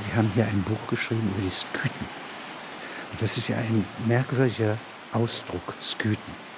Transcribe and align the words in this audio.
Sie 0.00 0.12
haben 0.14 0.30
hier 0.34 0.46
ein 0.46 0.62
Buch 0.62 0.88
geschrieben 0.88 1.30
über 1.34 1.42
die 1.42 1.50
Skythen. 1.50 2.08
Und 3.12 3.20
das 3.20 3.36
ist 3.36 3.48
ja 3.48 3.56
ein 3.56 3.84
merkwürdiger 4.06 4.78
Ausdruck, 5.12 5.74
Skythen. 5.80 6.50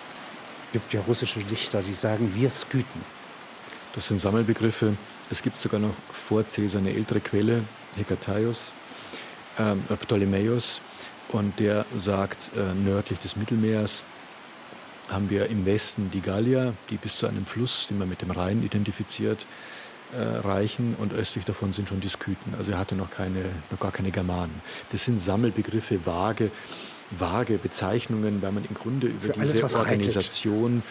Es 0.67 0.73
gibt 0.73 0.93
ja 0.93 1.01
russische 1.03 1.41
Dichter, 1.41 1.83
die 1.83 1.93
sagen, 1.93 2.35
wir 2.35 2.51
Skythen. 2.51 3.03
Das 3.95 4.09
sind 4.09 4.19
Sammelbegriffe. 4.19 4.97
Es 5.31 5.43
gibt 5.43 5.59
sogar 5.59 5.81
noch 5.81 5.95
vor 6.11 6.45
Caesar 6.45 6.81
eine 6.81 6.95
ältere 6.95 7.21
Quelle, 7.21 7.65
Hekataios, 7.97 8.73
äh, 9.59 9.97
Ptolemäus, 9.97 10.81
und 11.33 11.59
der 11.59 11.87
sagt, 11.97 12.51
äh, 12.57 12.75
nördlich 12.75 13.19
des 13.19 13.37
Mittelmeers 13.37 14.05
haben 15.09 15.31
wir 15.31 15.47
im 15.49 15.65
Westen 15.67 16.11
die 16.11 16.21
Gallier, 16.21 16.75
die 16.91 16.97
bis 16.97 17.17
zu 17.17 17.27
einem 17.27 17.47
Fluss, 17.47 17.87
den 17.87 17.99
man 17.99 18.09
mit 18.09 18.23
dem 18.23 18.31
Rhein 18.31 18.63
identifiziert, 18.63 19.47
äh, 20.13 20.47
reichen 20.47 20.95
und 20.99 21.13
östlich 21.13 21.45
davon 21.45 21.73
sind 21.73 21.89
schon 21.89 22.01
die 22.01 22.09
Skythen. 22.09 22.55
Also 22.57 22.73
er 22.73 22.79
hatte 22.79 22.95
noch, 22.95 23.11
keine, 23.11 23.45
noch 23.71 23.81
gar 23.81 23.93
keine 23.93 24.11
Germanen. 24.11 24.61
Das 24.91 25.05
sind 25.05 25.19
Sammelbegriffe, 25.19 26.05
vage, 26.05 26.51
vage 27.11 27.59
Bezeichnungen, 27.59 28.43
weil 28.43 28.53
man 28.53 28.65
im 28.65 28.75
Grunde 28.75 29.09
über 29.09 29.33
Für 29.33 29.41
diese 29.41 29.63
alles, 29.63 29.75
Organisation, 29.75 30.83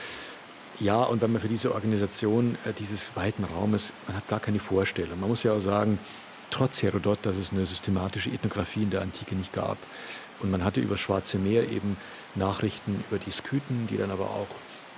ja, 0.80 1.04
und 1.04 1.22
weil 1.22 1.30
man 1.30 1.42
für 1.42 1.48
diese 1.48 1.74
Organisation 1.74 2.58
äh, 2.66 2.74
dieses 2.74 3.16
weiten 3.16 3.44
Raumes, 3.44 3.94
man 4.08 4.18
hat 4.18 4.28
gar 4.28 4.40
keine 4.40 4.60
Vorstellung. 4.60 5.20
Man 5.20 5.30
muss 5.30 5.44
ja 5.44 5.54
auch 5.54 5.60
sagen, 5.60 6.00
trotz 6.50 6.82
Herodot, 6.82 7.20
dass 7.24 7.38
es 7.38 7.52
eine 7.52 7.66
systematische 7.66 8.32
Ethnographie 8.32 8.84
in 8.84 8.90
der 8.90 9.02
Antike 9.02 9.36
nicht 9.36 9.54
gab. 9.54 9.78
Und 10.40 10.50
man 10.50 10.64
hatte 10.64 10.82
über 10.82 10.98
Schwarze 10.98 11.38
Meer 11.38 11.70
eben 11.70 11.98
Nachrichten 12.34 13.04
über 13.10 13.20
die 13.20 13.32
Skythen, 13.32 13.88
die 13.88 13.98
dann 13.98 14.10
aber 14.10 14.32
auch 14.32 14.48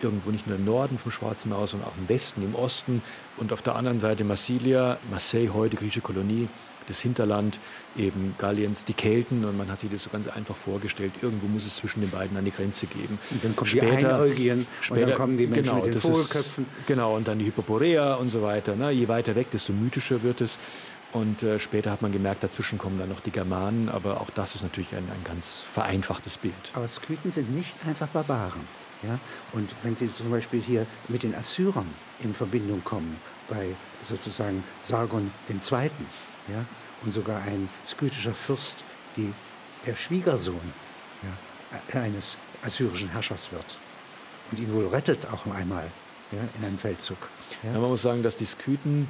irgendwo 0.03 0.31
nicht 0.31 0.47
nur 0.47 0.55
im 0.57 0.65
Norden 0.65 0.97
vom 0.97 1.11
Schwarzen 1.11 1.49
Meer, 1.49 1.65
sondern 1.67 1.89
auch 1.89 1.97
im 1.97 2.09
Westen, 2.09 2.43
im 2.43 2.55
Osten 2.55 3.01
und 3.37 3.53
auf 3.53 3.61
der 3.61 3.75
anderen 3.75 3.99
Seite 3.99 4.23
Massilia, 4.23 4.97
Marseille, 5.09 5.49
heute 5.53 5.77
griechische 5.77 6.01
Kolonie, 6.01 6.47
das 6.87 6.99
Hinterland 6.99 7.59
eben 7.97 8.35
Galliens, 8.37 8.85
die 8.85 8.93
Kelten 8.93 9.45
und 9.45 9.57
man 9.57 9.69
hat 9.69 9.79
sich 9.79 9.89
das 9.91 10.03
so 10.03 10.09
ganz 10.09 10.27
einfach 10.27 10.55
vorgestellt. 10.55 11.13
Irgendwo 11.21 11.47
muss 11.47 11.65
es 11.65 11.75
zwischen 11.77 12.01
den 12.01 12.09
beiden 12.09 12.37
eine 12.37 12.51
Grenze 12.51 12.87
geben. 12.87 13.19
Und 13.31 13.43
dann 13.43 13.55
kommen 13.55 13.69
später, 13.69 13.97
die 13.97 14.05
Einäugigen 14.05 14.67
später, 14.81 15.01
und 15.01 15.09
dann 15.09 15.17
kommen 15.17 15.37
die 15.37 15.47
Menschen 15.47 15.75
genau, 15.75 15.85
mit 15.85 15.93
den 15.93 16.01
Vogelköpfen. 16.01 16.65
Ist, 16.79 16.87
genau, 16.87 17.15
und 17.15 17.27
dann 17.27 17.39
die 17.39 17.45
Hyperborea 17.45 18.15
und 18.15 18.29
so 18.29 18.41
weiter. 18.41 18.75
Ne? 18.75 18.91
Je 18.91 19.07
weiter 19.07 19.35
weg, 19.35 19.51
desto 19.51 19.73
mythischer 19.73 20.23
wird 20.23 20.41
es. 20.41 20.59
Und 21.13 21.43
äh, 21.43 21.59
später 21.59 21.91
hat 21.91 22.01
man 22.01 22.11
gemerkt, 22.11 22.43
dazwischen 22.43 22.79
kommen 22.79 22.97
dann 22.97 23.09
noch 23.09 23.19
die 23.19 23.29
Germanen, 23.29 23.87
aber 23.87 24.19
auch 24.19 24.31
das 24.31 24.55
ist 24.55 24.63
natürlich 24.63 24.95
ein, 24.95 25.07
ein 25.13 25.23
ganz 25.23 25.63
vereinfachtes 25.71 26.37
Bild. 26.37 26.53
Aber 26.73 26.87
Skythen 26.87 27.31
sind 27.31 27.55
nicht 27.55 27.77
einfach 27.85 28.07
Barbaren. 28.07 28.61
Ja? 29.07 29.19
Und 29.51 29.69
wenn 29.83 29.95
Sie 29.95 30.11
zum 30.13 30.31
Beispiel 30.31 30.61
hier 30.61 30.85
mit 31.07 31.23
den 31.23 31.35
Assyrern 31.35 31.89
in 32.19 32.33
Verbindung 32.33 32.83
kommen, 32.83 33.17
bei 33.49 33.75
sozusagen 34.07 34.63
Sargon 34.79 35.31
II., 35.49 35.89
ja? 36.47 36.65
und 37.03 37.13
sogar 37.13 37.41
ein 37.41 37.69
skythischer 37.85 38.33
Fürst, 38.33 38.83
die, 39.17 39.33
der 39.85 39.95
Schwiegersohn 39.95 40.73
ja, 41.23 41.99
eines 42.01 42.37
assyrischen 42.63 43.09
Herrschers 43.09 43.51
wird 43.51 43.77
und 44.51 44.59
ihn 44.59 44.73
wohl 44.73 44.87
rettet 44.87 45.27
auch 45.27 45.45
einmal 45.53 45.89
ja, 46.31 46.39
in 46.57 46.65
einem 46.65 46.77
Feldzug. 46.77 47.17
Ja? 47.63 47.71
man 47.71 47.89
muss 47.89 48.01
sagen, 48.01 48.23
dass 48.23 48.35
die 48.35 48.45
Skythen 48.45 49.07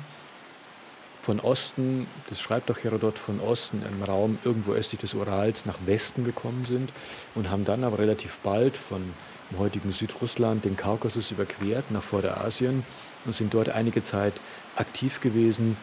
von 1.21 1.39
Osten, 1.39 2.05
das 2.29 2.41
schreibt 2.41 2.69
doch 2.69 2.83
Herodot, 2.83 3.17
von 3.17 3.39
Osten 3.39 3.81
im 3.89 4.03
Raum 4.03 4.37
irgendwo 4.43 4.73
östlich 4.73 4.99
des 4.99 5.13
Urals 5.13 5.65
nach 5.65 5.77
Westen 5.85 6.25
gekommen 6.25 6.65
sind 6.65 6.91
und 7.33 7.49
haben 7.49 7.63
dann 7.63 7.83
aber 7.85 7.99
relativ 7.99 8.39
bald 8.39 8.75
von 8.75 9.13
dem 9.53 9.59
heutigen 9.59 9.91
Südrussland 9.91 10.65
den 10.65 10.75
Kaukasus 10.75 11.31
überquert 11.31 11.91
nach 11.91 12.03
Vorderasien 12.03 12.83
und 13.25 13.33
sind 13.33 13.53
dort 13.53 13.69
einige 13.69 14.01
Zeit 14.01 14.33
aktiv 14.75 15.21
gewesen 15.21 15.77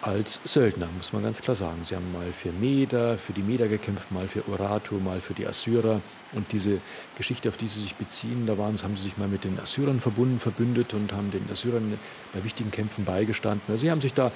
als 0.00 0.40
Söldner, 0.44 0.86
muss 0.98 1.14
man 1.14 1.22
ganz 1.22 1.40
klar 1.40 1.54
sagen. 1.54 1.80
Sie 1.84 1.96
haben 1.96 2.12
mal 2.12 2.30
für 2.30 2.52
Meder, 2.52 3.16
für 3.16 3.32
die 3.32 3.40
Meder 3.40 3.68
gekämpft, 3.68 4.12
mal 4.12 4.28
für 4.28 4.46
Urartu, 4.46 4.96
mal 4.96 5.20
für 5.20 5.32
die 5.32 5.46
Assyrer. 5.46 6.02
Und 6.32 6.52
diese 6.52 6.80
Geschichte, 7.16 7.48
auf 7.48 7.56
die 7.56 7.68
sie 7.68 7.80
sich 7.80 7.94
beziehen, 7.94 8.46
da 8.46 8.58
waren, 8.58 8.76
haben 8.82 8.96
sie 8.96 9.04
sich 9.04 9.16
mal 9.16 9.28
mit 9.28 9.44
den 9.44 9.58
Assyrern 9.58 10.00
verbunden, 10.00 10.40
verbündet 10.40 10.92
und 10.92 11.12
haben 11.12 11.30
den 11.30 11.48
Assyrern 11.50 11.98
bei 12.34 12.44
wichtigen 12.44 12.70
Kämpfen 12.70 13.04
beigestanden. 13.06 13.62
Also 13.68 13.80
sie 13.80 13.90
haben 13.90 14.02
sich 14.02 14.12
da, 14.12 14.30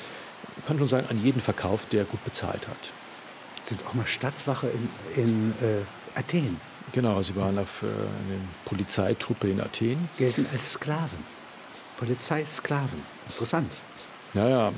kann 0.66 0.78
schon 0.78 0.88
sagen, 0.88 1.06
an 1.10 1.22
jeden 1.22 1.40
verkauft, 1.40 1.92
der 1.92 2.04
gut 2.04 2.24
bezahlt 2.24 2.66
hat. 2.66 2.92
Sind 3.62 3.84
auch 3.86 3.92
mal 3.92 4.06
Stadtwache 4.06 4.68
in, 4.68 5.22
in 5.22 5.52
äh, 5.60 6.18
Athen. 6.18 6.58
Genau, 6.92 7.20
sie 7.22 7.36
waren 7.36 7.58
auf 7.58 7.82
äh, 7.82 7.86
eine 7.86 8.40
Polizeitruppe 8.64 9.50
in 9.50 9.60
Athen. 9.60 10.08
Gelten 10.16 10.46
als 10.52 10.72
Sklaven. 10.72 11.18
Polizeisklaven. 11.98 13.02
Interessant. 13.28 13.78
Naja, 14.34 14.72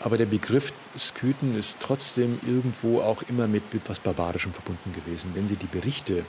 aber 0.00 0.18
der 0.18 0.26
Begriff 0.26 0.72
Skythen 0.96 1.56
ist 1.56 1.76
trotzdem 1.80 2.40
irgendwo 2.46 3.00
auch 3.00 3.22
immer 3.28 3.46
mit 3.46 3.62
etwas 3.72 4.00
Barbarischem 4.00 4.52
verbunden 4.52 4.92
gewesen. 4.92 5.30
Wenn 5.34 5.46
Sie 5.46 5.56
die 5.56 5.66
Berichte 5.66 6.18
äh, 6.18 6.24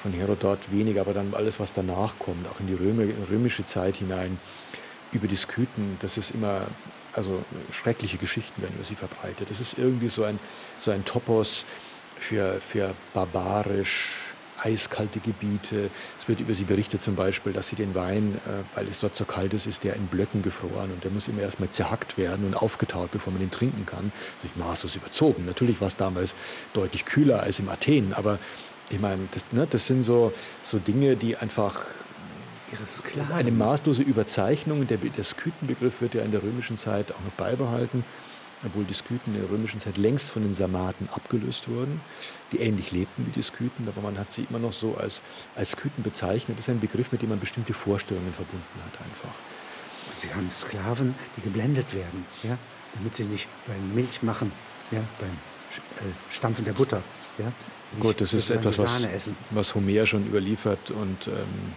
von 0.00 0.12
Herodot 0.12 0.70
weniger, 0.70 1.00
aber 1.00 1.14
dann 1.14 1.32
alles, 1.34 1.58
was 1.58 1.72
danach 1.72 2.18
kommt, 2.18 2.46
auch 2.48 2.60
in 2.60 2.66
die 2.66 2.74
Röme, 2.74 3.12
römische 3.30 3.64
Zeit 3.64 3.96
hinein, 3.96 4.38
über 5.12 5.28
die 5.28 5.36
Skythen, 5.36 5.96
das 6.00 6.18
ist 6.18 6.32
immer, 6.32 6.66
also 7.14 7.42
schreckliche 7.70 8.18
Geschichten 8.18 8.60
werden 8.60 8.74
über 8.74 8.84
sie 8.84 8.96
verbreitet. 8.96 9.48
Das 9.48 9.60
ist 9.60 9.78
irgendwie 9.78 10.08
so 10.08 10.24
ein, 10.24 10.38
so 10.78 10.90
ein 10.90 11.04
Topos 11.04 11.64
für, 12.18 12.60
für 12.60 12.94
barbarisch, 13.14 14.34
eiskalte 14.62 15.20
Gebiete. 15.20 15.90
Es 16.18 16.28
wird 16.28 16.40
über 16.40 16.54
sie 16.54 16.64
berichtet 16.64 17.02
zum 17.02 17.14
Beispiel, 17.14 17.52
dass 17.52 17.68
sie 17.68 17.76
den 17.76 17.94
Wein, 17.94 18.40
äh, 18.46 18.76
weil 18.76 18.88
es 18.88 19.00
dort 19.00 19.16
so 19.16 19.24
kalt 19.24 19.54
ist, 19.54 19.66
ist 19.66 19.84
der 19.84 19.94
in 19.94 20.06
Blöcken 20.06 20.42
gefroren 20.42 20.90
und 20.92 21.04
der 21.04 21.10
muss 21.10 21.28
immer 21.28 21.42
erstmal 21.42 21.70
zerhackt 21.70 22.18
werden 22.18 22.46
und 22.46 22.54
aufgetaut, 22.54 23.10
bevor 23.10 23.32
man 23.32 23.40
den 23.40 23.50
trinken 23.50 23.86
kann. 23.86 24.12
Nicht 24.42 24.56
maßlos 24.56 24.96
überzogen. 24.96 25.44
Natürlich 25.46 25.80
war 25.80 25.88
es 25.88 25.96
damals 25.96 26.34
deutlich 26.72 27.04
kühler 27.04 27.40
als 27.40 27.58
im 27.58 27.68
Athen, 27.68 28.12
aber 28.14 28.38
ich 28.90 29.00
meine, 29.00 29.28
das, 29.32 29.44
ne, 29.52 29.66
das 29.68 29.86
sind 29.86 30.02
so, 30.04 30.32
so 30.62 30.78
Dinge, 30.78 31.16
die 31.16 31.36
einfach 31.36 31.86
eine 33.32 33.52
maßlose 33.52 34.02
Überzeichnung. 34.02 34.86
Der, 34.88 34.98
der 34.98 35.24
Skythenbegriff 35.24 36.00
wird 36.00 36.14
ja 36.14 36.22
in 36.22 36.32
der 36.32 36.42
römischen 36.42 36.76
Zeit 36.76 37.12
auch 37.12 37.20
noch 37.20 37.32
beibehalten 37.36 38.04
obwohl 38.64 38.84
die 38.84 38.94
Skythen 38.94 39.34
in 39.34 39.40
der 39.40 39.50
römischen 39.50 39.80
Zeit 39.80 39.96
längst 39.96 40.30
von 40.30 40.42
den 40.42 40.54
Sarmaten 40.54 41.08
abgelöst 41.10 41.68
wurden, 41.68 42.00
die 42.52 42.58
ähnlich 42.58 42.92
lebten 42.92 43.26
wie 43.26 43.30
die 43.30 43.42
Skythen, 43.42 43.88
aber 43.88 44.00
man 44.00 44.18
hat 44.18 44.32
sie 44.32 44.46
immer 44.48 44.58
noch 44.58 44.72
so 44.72 44.96
als, 44.96 45.22
als 45.54 45.72
Skythen 45.72 46.02
bezeichnet. 46.02 46.58
Das 46.58 46.66
ist 46.66 46.74
ein 46.74 46.80
Begriff, 46.80 47.12
mit 47.12 47.22
dem 47.22 47.28
man 47.30 47.40
bestimmte 47.40 47.74
Vorstellungen 47.74 48.32
verbunden 48.32 48.80
hat 48.84 49.00
einfach. 49.04 49.34
Und 50.10 50.20
sie 50.20 50.32
haben 50.32 50.50
Sklaven, 50.50 51.14
die 51.36 51.42
geblendet 51.42 51.92
werden, 51.94 52.24
ja, 52.42 52.56
damit 52.94 53.14
sie 53.14 53.24
nicht 53.24 53.48
beim 53.66 53.94
Milchmachen, 53.94 54.52
ja, 54.90 55.00
beim 55.20 56.08
äh, 56.08 56.12
Stampfen 56.30 56.64
der 56.64 56.72
Butter, 56.72 57.02
ja, 57.38 57.52
Gut, 58.00 58.20
das 58.20 58.34
ist 58.34 58.50
etwas, 58.50 58.78
was, 58.78 59.30
was 59.50 59.74
Homer 59.74 60.06
schon 60.06 60.26
überliefert 60.26 60.90
und 60.90 61.28
ähm, 61.28 61.72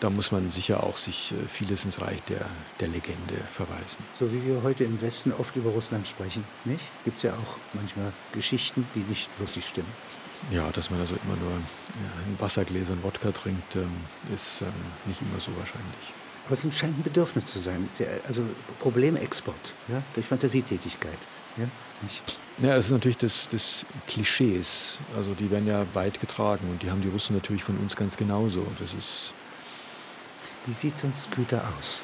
da 0.00 0.10
muss 0.10 0.32
man 0.32 0.50
sicher 0.50 0.82
auch 0.82 0.96
sich 0.96 1.32
äh, 1.32 1.46
vieles 1.46 1.84
ins 1.84 2.00
Reich 2.00 2.22
der, 2.22 2.46
der 2.80 2.88
Legende 2.88 3.34
verweisen. 3.50 3.98
So 4.18 4.32
wie 4.32 4.44
wir 4.44 4.62
heute 4.62 4.84
im 4.84 5.00
Westen 5.00 5.32
oft 5.32 5.54
über 5.56 5.70
Russland 5.70 6.08
sprechen, 6.08 6.44
nicht? 6.64 6.84
Gibt 7.04 7.18
es 7.18 7.24
ja 7.24 7.32
auch 7.34 7.56
manchmal 7.74 8.12
Geschichten, 8.32 8.86
die 8.94 9.00
nicht 9.00 9.28
wirklich 9.38 9.66
stimmen. 9.66 9.92
Ja, 10.50 10.70
dass 10.70 10.90
man 10.90 11.00
also 11.00 11.16
immer 11.24 11.36
nur 11.36 11.52
ein 11.52 12.40
Wassergläser 12.40 12.94
und 12.94 13.04
Wodka 13.04 13.30
trinkt, 13.30 13.76
ähm, 13.76 13.90
ist 14.34 14.62
ähm, 14.62 14.68
nicht 15.04 15.20
immer 15.20 15.38
so 15.38 15.50
wahrscheinlich. 15.58 16.14
Aber 16.46 16.54
es 16.54 16.62
scheint 16.76 16.98
ein 16.98 17.02
Bedürfnis 17.02 17.46
zu 17.46 17.58
sein, 17.58 17.88
also 18.26 18.42
Problemexport 18.80 19.74
ja, 19.88 20.02
durch 20.14 20.26
Fantasietätigkeit. 20.26 21.18
Ja, 21.56 21.64
nicht? 22.02 22.22
ja, 22.58 22.76
es 22.76 22.86
ist 22.86 22.92
natürlich 22.92 23.18
das, 23.18 23.48
das 23.48 23.84
Klischees, 24.08 24.98
also 25.14 25.34
die 25.34 25.50
werden 25.50 25.66
ja 25.66 25.84
weit 25.92 26.18
getragen 26.18 26.68
und 26.70 26.82
die 26.82 26.90
haben 26.90 27.02
die 27.02 27.08
Russen 27.08 27.36
natürlich 27.36 27.62
von 27.62 27.76
uns 27.76 27.94
ganz 27.94 28.16
genauso. 28.16 28.66
Das 28.80 28.94
ist 28.94 29.34
wie 30.66 30.72
sieht 30.72 30.98
so 30.98 31.06
ein 31.06 31.14
Scooter 31.14 31.62
aus? 31.78 32.02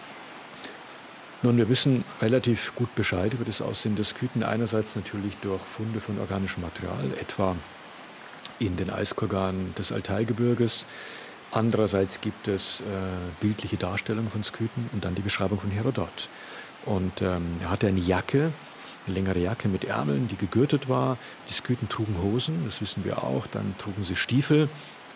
Nun, 1.43 1.59
wir 1.59 1.69
wissen 1.69 2.05
relativ 2.23 2.75
gut 2.75 2.95
Bescheid 2.95 3.35
über 3.35 3.45
das 3.45 3.61
Aussehen 3.61 3.95
der 3.95 4.05
Sküten. 4.05 4.43
Einerseits 4.43 4.97
natürlich 4.97 5.37
durch 5.43 5.63
Funde 5.63 6.01
von 6.01 6.19
organischem 6.19 6.63
Material, 6.63 7.05
etwa 7.21 7.55
in 8.59 8.77
den 8.77 8.91
Eiskorganen 8.91 9.75
des 9.75 9.93
Altaigebirges. 9.93 10.87
Andererseits 11.53 12.21
gibt 12.21 12.49
es 12.49 12.81
äh, 12.81 12.85
bildliche 13.41 13.77
Darstellungen 13.77 14.31
von 14.31 14.43
Sküten 14.45 14.89
und 14.93 15.05
dann 15.05 15.15
die 15.15 15.23
Beschreibung 15.23 15.61
von 15.61 15.71
Herodot. 15.71 16.29
Und 16.87 17.21
ähm, 17.21 17.59
er 17.63 17.71
hatte 17.71 17.87
eine 17.87 18.01
Jacke, 18.01 18.53
eine 19.07 19.15
längere 19.15 19.39
Jacke 19.39 19.69
mit 19.69 19.85
Ärmeln, 19.85 20.29
die 20.29 20.37
gegürtet 20.37 20.89
war. 20.89 21.19
Die 21.49 21.53
Sküten 21.53 21.89
trugen 21.89 22.21
Hosen, 22.23 22.65
das 22.65 22.81
wissen 22.81 23.05
wir 23.05 23.23
auch. 23.23 23.47
Dann 23.47 23.75
trugen 23.79 24.05
sie 24.05 24.17
Stiefel 24.17 24.69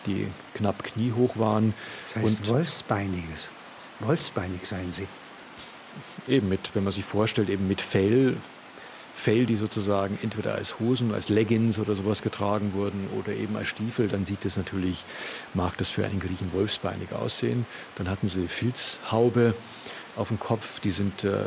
die 0.05 0.27
knapp 0.53 0.83
kniehoch 0.83 1.37
waren. 1.37 1.73
Das 2.03 2.15
heißt 2.15 2.39
und 2.39 2.47
Wolfsbeiniges. 2.49 3.51
Wolfsbeinig 3.99 4.65
seien 4.65 4.91
sie. 4.91 5.07
Eben 6.27 6.49
mit, 6.49 6.71
wenn 6.73 6.83
man 6.83 6.93
sich 6.93 7.05
vorstellt, 7.05 7.49
eben 7.49 7.67
mit 7.67 7.81
Fell, 7.81 8.37
Fell, 9.13 9.45
die 9.45 9.57
sozusagen 9.57 10.17
entweder 10.23 10.55
als 10.55 10.79
Hosen, 10.79 11.13
als 11.13 11.29
Leggings 11.29 11.79
oder 11.79 11.95
sowas 11.95 12.21
getragen 12.21 12.73
wurden 12.73 13.07
oder 13.19 13.33
eben 13.33 13.57
als 13.57 13.67
Stiefel, 13.67 14.07
dann 14.07 14.25
sieht 14.25 14.45
das 14.45 14.57
natürlich, 14.57 15.05
mag 15.53 15.77
das 15.77 15.89
für 15.89 16.05
einen 16.05 16.19
Griechen 16.19 16.51
wolfsbeinig 16.53 17.11
aussehen. 17.11 17.65
Dann 17.95 18.09
hatten 18.09 18.29
sie 18.29 18.47
Filzhaube 18.47 19.53
auf 20.15 20.29
dem 20.29 20.39
Kopf, 20.39 20.79
die 20.79 20.91
sind 20.91 21.23
äh, 21.23 21.43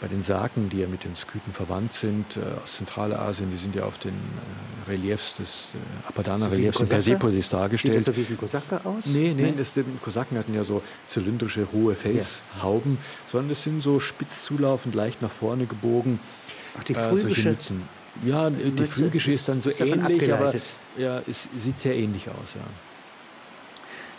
bei 0.00 0.08
den 0.08 0.22
Saken, 0.22 0.68
die 0.68 0.78
ja 0.80 0.88
mit 0.88 1.04
den 1.04 1.14
Sküten 1.14 1.52
verwandt 1.52 1.92
sind, 1.92 2.36
äh, 2.36 2.40
aus 2.62 2.76
Zentralasien, 2.76 3.50
die 3.50 3.56
sind 3.56 3.74
ja 3.74 3.84
auf 3.84 3.98
den 3.98 4.14
äh, 4.14 4.90
Reliefs 4.90 5.34
des 5.34 5.74
äh, 5.74 6.08
Apadana-Reliefs 6.08 6.80
in 6.80 6.88
Persepolis 6.88 7.48
dargestellt. 7.48 7.94
Sieht 7.94 8.08
das 8.08 8.14
so 8.14 8.20
wie 8.20 8.32
ein 8.32 8.38
Kosaker 8.38 8.80
aus? 8.84 9.06
Nee, 9.06 9.34
nee, 9.34 9.54
das, 9.56 9.74
die 9.74 9.84
Kosaken 10.02 10.38
hatten 10.38 10.54
ja 10.54 10.64
so 10.64 10.82
zylindrische, 11.06 11.68
hohe 11.72 11.94
Felshauben, 11.94 12.92
ja. 12.92 13.30
sondern 13.30 13.50
es 13.50 13.62
sind 13.62 13.82
so 13.82 14.00
spitz 14.00 14.44
zulaufend, 14.44 14.94
leicht 14.94 15.22
nach 15.22 15.30
vorne 15.30 15.66
gebogen. 15.66 16.18
Ach, 16.78 16.84
die 16.84 16.94
äh, 16.94 17.16
solche 17.16 17.50
Mützen. 17.50 17.82
Ja, 18.24 18.48
die 18.48 18.84
phrygische 18.84 19.30
ist, 19.30 19.48
dann 19.48 19.60
so 19.60 19.70
ähnlich, 19.70 20.32
aber 20.32 20.52
ja, 20.96 21.22
es 21.28 21.48
sieht 21.58 21.78
sehr 21.78 21.94
ähnlich 21.94 22.28
aus, 22.30 22.54
ja. 22.54 22.62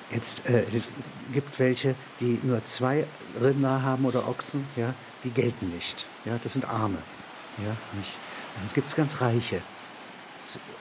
Jetzt 0.10 0.48
äh, 0.48 0.64
es 0.74 0.88
gibt 1.34 1.60
welche, 1.60 1.96
die 2.20 2.40
nur 2.44 2.64
zwei 2.64 3.06
Rinder 3.42 3.82
haben 3.82 4.06
oder 4.06 4.28
Ochsen, 4.28 4.66
ja, 4.76 4.94
die 5.24 5.30
gelten 5.30 5.70
nicht. 5.70 6.06
Ja, 6.26 6.40
das 6.42 6.54
sind 6.54 6.66
Arme. 6.66 7.00
Ja, 7.58 7.76
nicht. 7.98 8.14
Und 8.60 8.68
es 8.68 8.74
gibt 8.74 8.94
ganz 8.96 9.20
Reiche. 9.20 9.62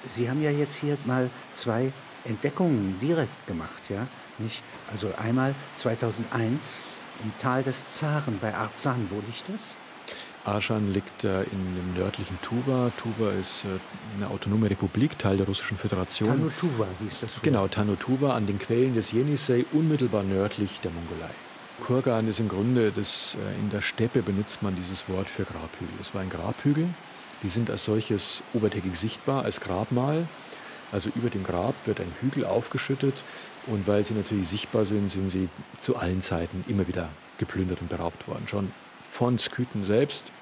Sie 0.08 0.30
haben 0.30 0.42
ja 0.42 0.50
jetzt 0.50 0.76
hier 0.76 0.96
mal 1.04 1.30
zwei 1.50 1.92
Entdeckungen 2.24 2.98
direkt 3.00 3.46
gemacht, 3.46 3.90
ja, 3.90 4.06
nicht? 4.38 4.62
Also 4.90 5.12
einmal 5.16 5.54
2001 5.78 6.84
im 7.24 7.32
Tal 7.38 7.62
des 7.62 7.86
Zaren 7.88 8.38
bei 8.40 8.54
Arzan. 8.54 9.08
Wo 9.10 9.16
liegt 9.26 9.48
das? 9.48 9.76
Aschan 10.46 10.92
liegt 10.92 11.24
äh, 11.24 11.42
in 11.42 11.76
dem 11.76 11.94
nördlichen 11.96 12.38
Tuva. 12.40 12.92
Tuva 12.96 13.32
ist 13.32 13.64
äh, 13.64 13.68
eine 14.16 14.30
autonome 14.30 14.70
Republik, 14.70 15.18
Teil 15.18 15.36
der 15.36 15.46
Russischen 15.46 15.76
Föderation. 15.76 16.28
Tanutuva 16.28 16.86
hieß 17.00 17.20
das. 17.20 17.32
Früher. 17.32 17.42
Genau, 17.42 17.68
Tanutuva 17.68 18.34
an 18.34 18.46
den 18.46 18.58
Quellen 18.58 18.94
des 18.94 19.12
Jenisei, 19.12 19.64
unmittelbar 19.72 20.22
nördlich 20.22 20.80
der 20.80 20.92
Mongolei. 20.92 21.30
Kurgan 21.80 22.28
ist 22.28 22.40
im 22.40 22.48
Grunde, 22.48 22.92
das, 22.94 23.36
äh, 23.36 23.60
in 23.60 23.70
der 23.70 23.80
Steppe 23.80 24.22
benutzt 24.22 24.62
man 24.62 24.76
dieses 24.76 25.08
Wort 25.08 25.28
für 25.28 25.42
Grabhügel. 25.42 25.94
Es 26.00 26.14
war 26.14 26.22
ein 26.22 26.30
Grabhügel, 26.30 26.88
die 27.42 27.48
sind 27.48 27.68
als 27.68 27.84
solches 27.84 28.42
obertägig 28.54 28.96
sichtbar, 28.96 29.44
als 29.44 29.60
Grabmal. 29.60 30.28
Also 30.92 31.10
über 31.16 31.28
dem 31.28 31.42
Grab 31.42 31.74
wird 31.84 32.00
ein 32.00 32.12
Hügel 32.20 32.44
aufgeschüttet 32.44 33.24
und 33.66 33.88
weil 33.88 34.04
sie 34.04 34.14
natürlich 34.14 34.46
sichtbar 34.46 34.86
sind, 34.86 35.10
sind 35.10 35.30
sie 35.30 35.48
zu 35.78 35.96
allen 35.96 36.20
Zeiten 36.20 36.64
immer 36.68 36.86
wieder 36.86 37.10
geplündert 37.38 37.80
und 37.80 37.88
beraubt 37.88 38.28
worden. 38.28 38.46
Schon 38.46 38.70
von 39.10 39.38
Skythen 39.38 39.84
selbst 39.84 40.32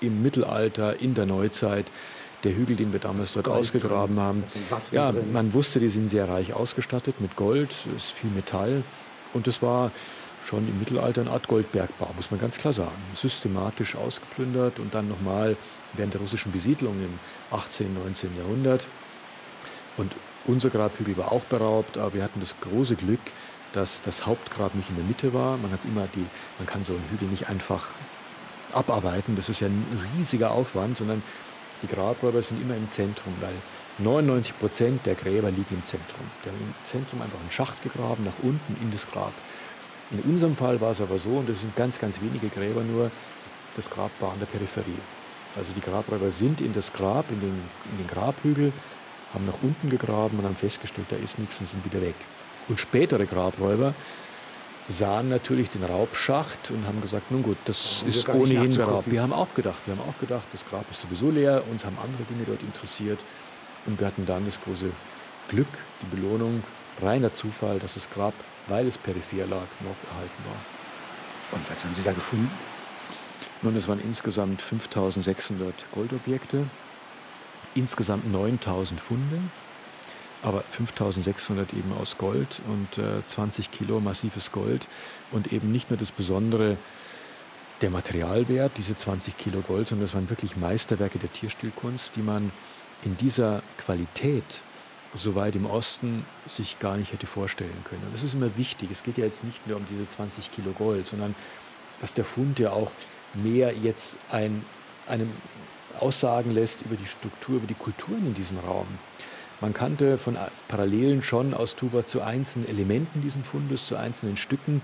im 0.00 0.22
Mittelalter, 0.22 1.00
in 1.00 1.14
der 1.14 1.26
Neuzeit. 1.26 1.86
Der 2.44 2.54
Hügel, 2.54 2.76
den 2.76 2.92
wir 2.92 3.00
damals 3.00 3.32
dort 3.32 3.46
Gold 3.46 3.58
ausgegraben 3.58 4.20
haben. 4.20 4.44
Ja, 4.92 5.10
drin. 5.10 5.32
man 5.32 5.54
wusste, 5.54 5.80
die 5.80 5.88
sind 5.88 6.08
sehr 6.08 6.28
reich 6.28 6.52
ausgestattet 6.52 7.20
mit 7.20 7.34
Gold, 7.34 7.74
es 7.96 8.04
ist 8.04 8.12
viel 8.12 8.30
Metall. 8.30 8.84
Und 9.32 9.48
es 9.48 9.62
war 9.62 9.90
schon 10.44 10.68
im 10.68 10.78
Mittelalter 10.78 11.22
eine 11.22 11.30
Art 11.30 11.48
Goldbergbau, 11.48 12.10
muss 12.14 12.30
man 12.30 12.38
ganz 12.38 12.56
klar 12.58 12.72
sagen. 12.72 12.96
Systematisch 13.14 13.96
ausgeplündert 13.96 14.78
und 14.78 14.94
dann 14.94 15.08
nochmal 15.08 15.56
während 15.94 16.14
der 16.14 16.20
russischen 16.20 16.52
Besiedlung 16.52 16.94
im 17.00 17.18
18., 17.50 17.92
19. 17.94 18.36
Jahrhundert. 18.36 18.86
Und 19.96 20.12
unser 20.46 20.70
Grabhügel 20.70 21.16
war 21.16 21.32
auch 21.32 21.42
beraubt, 21.44 21.98
aber 21.98 22.14
wir 22.14 22.22
hatten 22.22 22.40
das 22.40 22.54
große 22.60 22.94
Glück, 22.94 23.20
dass 23.76 24.00
das 24.00 24.26
Hauptgrab 24.26 24.74
nicht 24.74 24.88
in 24.88 24.96
der 24.96 25.04
Mitte 25.04 25.34
war. 25.34 25.58
Man 25.58 25.70
hat 25.70 25.80
immer 25.84 26.08
die, 26.14 26.24
man 26.58 26.66
kann 26.66 26.82
so 26.82 26.94
einen 26.94 27.04
Hügel 27.10 27.28
nicht 27.28 27.48
einfach 27.48 27.84
abarbeiten. 28.72 29.36
Das 29.36 29.48
ist 29.48 29.60
ja 29.60 29.68
ein 29.68 29.84
riesiger 30.16 30.50
Aufwand, 30.52 30.96
sondern 30.96 31.22
die 31.82 31.86
Grabräuber 31.86 32.42
sind 32.42 32.60
immer 32.60 32.74
im 32.74 32.88
Zentrum, 32.88 33.34
weil 33.40 33.54
99 33.98 34.58
Prozent 34.58 35.06
der 35.06 35.14
Gräber 35.14 35.50
liegen 35.50 35.74
im 35.74 35.84
Zentrum. 35.84 36.24
Die 36.44 36.48
haben 36.48 36.58
im 36.58 36.74
Zentrum 36.84 37.20
einfach 37.20 37.38
einen 37.38 37.50
Schacht 37.50 37.82
gegraben, 37.82 38.24
nach 38.24 38.42
unten 38.42 38.76
in 38.80 38.90
das 38.90 39.10
Grab. 39.10 39.32
In 40.10 40.20
unserem 40.20 40.56
Fall 40.56 40.80
war 40.80 40.92
es 40.92 41.00
aber 41.00 41.18
so, 41.18 41.30
und 41.30 41.48
das 41.48 41.60
sind 41.60 41.76
ganz, 41.76 41.98
ganz 41.98 42.20
wenige 42.20 42.48
Gräber 42.48 42.82
nur, 42.82 43.10
das 43.76 43.90
Grab 43.90 44.10
war 44.20 44.32
an 44.32 44.38
der 44.38 44.46
Peripherie. 44.46 45.00
Also 45.56 45.72
die 45.72 45.80
Grabräuber 45.80 46.30
sind 46.30 46.60
in 46.60 46.72
das 46.72 46.92
Grab, 46.92 47.30
in 47.30 47.40
den, 47.40 47.62
in 47.92 47.98
den 47.98 48.06
Grabhügel, 48.06 48.72
haben 49.34 49.46
nach 49.46 49.62
unten 49.62 49.90
gegraben 49.90 50.38
und 50.38 50.44
haben 50.44 50.56
festgestellt, 50.56 51.08
da 51.10 51.16
ist 51.16 51.38
nichts 51.38 51.60
und 51.60 51.68
sind 51.68 51.84
wieder 51.84 52.00
weg. 52.00 52.14
Und 52.68 52.80
spätere 52.80 53.26
Grabräuber 53.26 53.94
sahen 54.88 55.28
natürlich 55.28 55.68
den 55.68 55.84
Raubschacht 55.84 56.70
und 56.70 56.86
haben 56.86 57.00
gesagt, 57.00 57.30
nun 57.30 57.42
gut, 57.42 57.56
das 57.64 58.02
ja, 58.02 58.08
ist 58.08 58.28
ohnehin 58.28 58.74
beraubt. 58.74 59.10
Wir 59.10 59.22
haben 59.22 59.32
auch 59.32 59.52
gedacht, 59.54 59.80
wir 59.86 59.96
haben 59.96 60.08
auch 60.08 60.18
gedacht, 60.20 60.46
das 60.52 60.64
Grab 60.64 60.88
ist 60.90 61.00
sowieso 61.00 61.30
leer, 61.30 61.64
uns 61.70 61.84
haben 61.84 61.96
andere 62.02 62.22
Dinge 62.24 62.44
dort 62.46 62.62
interessiert 62.62 63.18
und 63.86 63.98
wir 63.98 64.06
hatten 64.06 64.26
dann 64.26 64.46
das 64.46 64.60
große 64.60 64.90
Glück, 65.48 65.68
die 66.02 66.16
Belohnung, 66.16 66.62
reiner 67.02 67.32
Zufall, 67.32 67.78
dass 67.78 67.94
das 67.94 68.10
Grab, 68.10 68.34
weil 68.68 68.86
es 68.86 68.98
peripher 68.98 69.46
lag, 69.46 69.66
noch 69.80 70.10
erhalten 70.10 70.44
war. 70.44 71.58
Und 71.58 71.70
was 71.70 71.84
haben 71.84 71.94
Sie 71.94 72.02
da 72.02 72.12
gefunden? 72.12 72.50
Nun, 73.62 73.76
es 73.76 73.88
waren 73.88 74.00
insgesamt 74.00 74.62
5600 74.62 75.86
Goldobjekte, 75.92 76.64
insgesamt 77.74 78.30
9000 78.30 79.00
Funde 79.00 79.40
aber 80.46 80.62
5600 80.70 81.72
eben 81.72 81.92
aus 82.00 82.18
Gold 82.18 82.62
und 82.68 82.98
äh, 82.98 83.26
20 83.26 83.72
Kilo 83.72 83.98
massives 83.98 84.52
Gold 84.52 84.86
und 85.32 85.52
eben 85.52 85.72
nicht 85.72 85.90
nur 85.90 85.98
das 85.98 86.12
Besondere 86.12 86.76
der 87.80 87.90
Materialwert, 87.90 88.78
diese 88.78 88.94
20 88.94 89.36
Kilo 89.36 89.60
Gold, 89.60 89.88
sondern 89.88 90.04
das 90.04 90.14
waren 90.14 90.30
wirklich 90.30 90.56
Meisterwerke 90.56 91.18
der 91.18 91.32
Tierstilkunst, 91.32 92.14
die 92.14 92.22
man 92.22 92.52
in 93.02 93.16
dieser 93.16 93.62
Qualität 93.76 94.62
so 95.14 95.34
weit 95.34 95.56
im 95.56 95.66
Osten 95.66 96.24
sich 96.46 96.78
gar 96.78 96.96
nicht 96.96 97.12
hätte 97.12 97.26
vorstellen 97.26 97.82
können. 97.82 98.02
Und 98.04 98.14
das 98.14 98.22
ist 98.22 98.34
immer 98.34 98.56
wichtig. 98.56 98.90
Es 98.92 99.02
geht 99.02 99.18
ja 99.18 99.24
jetzt 99.24 99.42
nicht 99.42 99.66
nur 99.66 99.76
um 99.76 99.86
diese 99.90 100.04
20 100.04 100.52
Kilo 100.52 100.70
Gold, 100.70 101.08
sondern 101.08 101.34
dass 102.00 102.14
der 102.14 102.24
Fund 102.24 102.60
ja 102.60 102.70
auch 102.70 102.92
mehr 103.34 103.74
jetzt 103.74 104.16
ein, 104.30 104.64
einem 105.08 105.30
Aussagen 105.98 106.52
lässt 106.52 106.82
über 106.82 106.94
die 106.94 107.06
Struktur, 107.06 107.56
über 107.56 107.66
die 107.66 107.74
Kulturen 107.74 108.26
in 108.28 108.34
diesem 108.34 108.58
Raum. 108.58 108.86
Man 109.60 109.72
kannte 109.72 110.18
von 110.18 110.36
Parallelen 110.68 111.22
schon 111.22 111.54
aus 111.54 111.76
Tuba 111.76 112.04
zu 112.04 112.20
einzelnen 112.20 112.68
Elementen 112.68 113.22
dieses 113.22 113.44
Fundes, 113.46 113.86
zu 113.86 113.96
einzelnen 113.96 114.36
Stücken. 114.36 114.82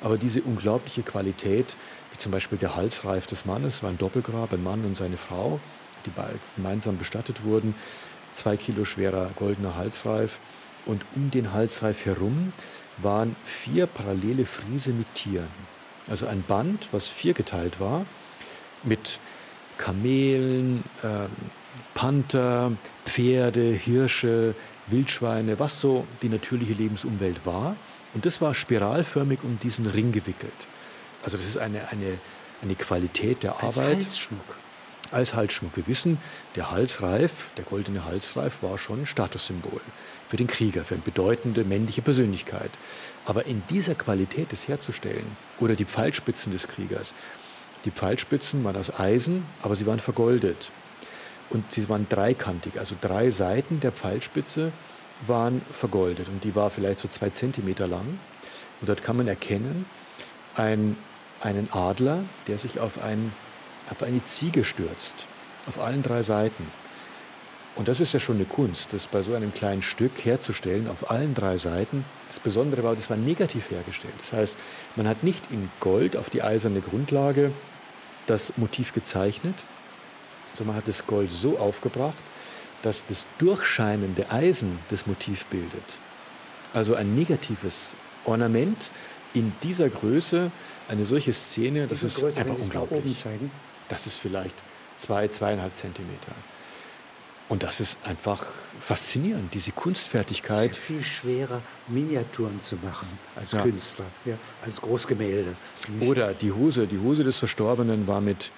Aber 0.00 0.16
diese 0.16 0.42
unglaubliche 0.42 1.02
Qualität, 1.02 1.76
wie 2.12 2.18
zum 2.18 2.32
Beispiel 2.32 2.56
der 2.56 2.74
Halsreif 2.74 3.26
des 3.26 3.44
Mannes, 3.44 3.82
war 3.82 3.90
ein 3.90 3.98
Doppelgrab, 3.98 4.52
ein 4.52 4.62
Mann 4.62 4.84
und 4.84 4.96
seine 4.96 5.18
Frau, 5.18 5.60
die 6.06 6.10
gemeinsam 6.56 6.96
bestattet 6.96 7.44
wurden. 7.44 7.74
Zwei 8.32 8.56
Kilo 8.56 8.84
schwerer 8.84 9.30
goldener 9.36 9.74
Halsreif. 9.74 10.38
Und 10.86 11.04
um 11.14 11.30
den 11.30 11.52
Halsreif 11.52 12.06
herum 12.06 12.52
waren 12.96 13.36
vier 13.44 13.86
parallele 13.86 14.46
Friese 14.46 14.92
mit 14.92 15.12
Tieren. 15.14 15.48
Also 16.08 16.26
ein 16.26 16.42
Band, 16.42 16.88
was 16.92 17.08
viergeteilt 17.08 17.78
war, 17.78 18.06
mit 18.84 19.20
Kamelen, 19.76 20.82
äh, 21.02 21.26
Panther, 21.94 22.72
Pferde, 23.04 23.72
Hirsche, 23.72 24.54
Wildschweine, 24.88 25.58
was 25.58 25.80
so 25.80 26.06
die 26.22 26.28
natürliche 26.28 26.72
Lebensumwelt 26.72 27.44
war. 27.44 27.76
Und 28.14 28.26
das 28.26 28.40
war 28.40 28.54
spiralförmig 28.54 29.40
um 29.42 29.58
diesen 29.60 29.86
Ring 29.86 30.12
gewickelt. 30.12 30.52
Also 31.22 31.36
das 31.36 31.46
ist 31.46 31.58
eine, 31.58 31.88
eine, 31.88 32.18
eine 32.62 32.74
Qualität 32.74 33.42
der 33.42 33.62
Als 33.62 33.78
Arbeit. 33.78 33.96
Als 33.96 34.04
Halsschmuck. 34.04 34.56
Als 35.10 35.34
Halsschmuck. 35.34 35.76
Wir 35.76 35.86
wissen, 35.86 36.18
der 36.54 36.70
Halsreif, 36.70 37.50
der 37.56 37.64
goldene 37.64 38.04
Halsreif 38.04 38.62
war 38.62 38.78
schon 38.78 39.02
ein 39.02 39.06
Statussymbol 39.06 39.80
für 40.28 40.36
den 40.36 40.46
Krieger, 40.46 40.84
für 40.84 40.94
eine 40.94 41.02
bedeutende 41.02 41.64
männliche 41.64 42.02
Persönlichkeit. 42.02 42.70
Aber 43.24 43.46
in 43.46 43.62
dieser 43.70 43.94
Qualität 43.94 44.52
das 44.52 44.68
herzustellen, 44.68 45.26
oder 45.58 45.74
die 45.74 45.86
Pfeilspitzen 45.86 46.52
des 46.52 46.68
Kriegers, 46.68 47.14
die 47.84 47.90
Pfeilspitzen 47.90 48.62
waren 48.64 48.76
aus 48.76 48.98
Eisen, 48.98 49.46
aber 49.62 49.76
sie 49.76 49.86
waren 49.86 50.00
vergoldet. 50.00 50.70
Und 51.50 51.72
sie 51.72 51.88
waren 51.88 52.06
dreikantig, 52.08 52.78
also 52.78 52.94
drei 53.00 53.30
Seiten 53.30 53.80
der 53.80 53.92
Pfeilspitze 53.92 54.72
waren 55.26 55.62
vergoldet 55.72 56.28
und 56.28 56.44
die 56.44 56.54
war 56.54 56.70
vielleicht 56.70 57.00
so 57.00 57.08
zwei 57.08 57.30
Zentimeter 57.30 57.86
lang. 57.86 58.18
Und 58.80 58.88
dort 58.88 59.02
kann 59.02 59.16
man 59.16 59.26
erkennen 59.26 59.86
ein, 60.54 60.96
einen 61.40 61.68
Adler, 61.72 62.24
der 62.46 62.58
sich 62.58 62.78
auf, 62.78 63.02
ein, 63.02 63.32
auf 63.90 64.02
eine 64.02 64.24
Ziege 64.24 64.64
stürzt, 64.64 65.26
auf 65.66 65.80
allen 65.80 66.02
drei 66.02 66.22
Seiten. 66.22 66.66
Und 67.76 67.86
das 67.86 68.00
ist 68.00 68.12
ja 68.12 68.18
schon 68.18 68.36
eine 68.36 68.44
Kunst, 68.44 68.92
das 68.92 69.06
bei 69.06 69.22
so 69.22 69.34
einem 69.34 69.54
kleinen 69.54 69.82
Stück 69.82 70.24
herzustellen, 70.24 70.88
auf 70.88 71.12
allen 71.12 71.34
drei 71.34 71.56
Seiten. 71.58 72.04
Das 72.26 72.40
Besondere 72.40 72.82
war, 72.82 72.96
das 72.96 73.08
war 73.08 73.16
negativ 73.16 73.70
hergestellt. 73.70 74.14
Das 74.18 74.32
heißt, 74.32 74.58
man 74.96 75.06
hat 75.06 75.22
nicht 75.22 75.44
in 75.52 75.70
Gold 75.78 76.16
auf 76.16 76.28
die 76.28 76.42
eiserne 76.42 76.80
Grundlage 76.80 77.52
das 78.26 78.52
Motiv 78.56 78.92
gezeichnet, 78.92 79.54
sondern 80.54 80.74
man 80.74 80.76
hat 80.76 80.88
das 80.88 81.06
Gold 81.06 81.32
so 81.32 81.58
aufgebracht, 81.58 82.22
dass 82.82 83.04
das 83.04 83.26
durchscheinende 83.38 84.30
Eisen 84.30 84.78
das 84.88 85.06
Motiv 85.06 85.46
bildet. 85.46 85.98
Also 86.72 86.94
ein 86.94 87.14
negatives 87.14 87.94
Ornament 88.24 88.90
in 89.34 89.52
dieser 89.62 89.88
Größe, 89.88 90.50
eine 90.88 91.04
solche 91.04 91.32
Szene, 91.32 91.86
das 91.86 92.02
ist 92.02 92.20
Größe, 92.20 92.40
einfach 92.40 92.58
unglaublich. 92.58 93.24
Das 93.88 94.06
ist 94.06 94.18
vielleicht 94.18 94.54
zwei, 94.96 95.28
zweieinhalb 95.28 95.74
Zentimeter. 95.76 96.32
Und 97.48 97.62
das 97.62 97.80
ist 97.80 97.96
einfach 98.04 98.46
faszinierend, 98.78 99.54
diese 99.54 99.72
Kunstfertigkeit. 99.72 100.72
Es 100.72 100.78
ist 100.78 100.88
ja 100.88 100.94
viel 100.96 101.04
schwerer, 101.04 101.62
Miniaturen 101.88 102.60
zu 102.60 102.76
machen 102.76 103.08
als 103.36 103.52
ja. 103.52 103.62
Künstler, 103.62 104.04
ja, 104.26 104.34
als 104.62 104.80
Großgemälde. 104.80 105.56
Oder 106.00 106.34
die 106.34 106.52
Hose, 106.52 106.86
die 106.86 106.98
Hose 106.98 107.24
des 107.24 107.38
Verstorbenen 107.38 108.06
war 108.06 108.20
mit 108.20 108.52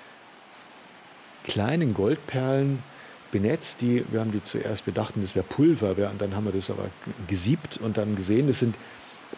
kleinen 1.44 1.94
Goldperlen 1.94 2.82
benetzt. 3.30 3.80
Die, 3.80 4.04
wir 4.10 4.20
haben 4.20 4.32
die 4.32 4.42
zuerst, 4.42 4.86
wir 4.86 4.92
dachten, 4.92 5.20
das 5.20 5.34
wäre 5.34 5.44
Pulver, 5.44 5.90
und 6.10 6.20
dann 6.20 6.34
haben 6.34 6.44
wir 6.44 6.52
das 6.52 6.70
aber 6.70 6.90
gesiebt 7.26 7.78
und 7.82 7.96
dann 7.96 8.16
gesehen, 8.16 8.46
das 8.46 8.58
sind 8.58 8.76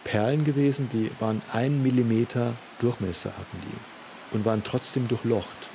Perlen 0.03 0.43
gewesen, 0.43 0.89
die 0.89 1.11
waren 1.19 1.41
ein 1.51 1.83
Millimeter 1.83 2.53
Durchmesser 2.79 3.29
hatten 3.31 3.57
die 3.61 4.35
und 4.35 4.45
waren 4.45 4.63
trotzdem 4.63 5.07
durchlocht. 5.07 5.69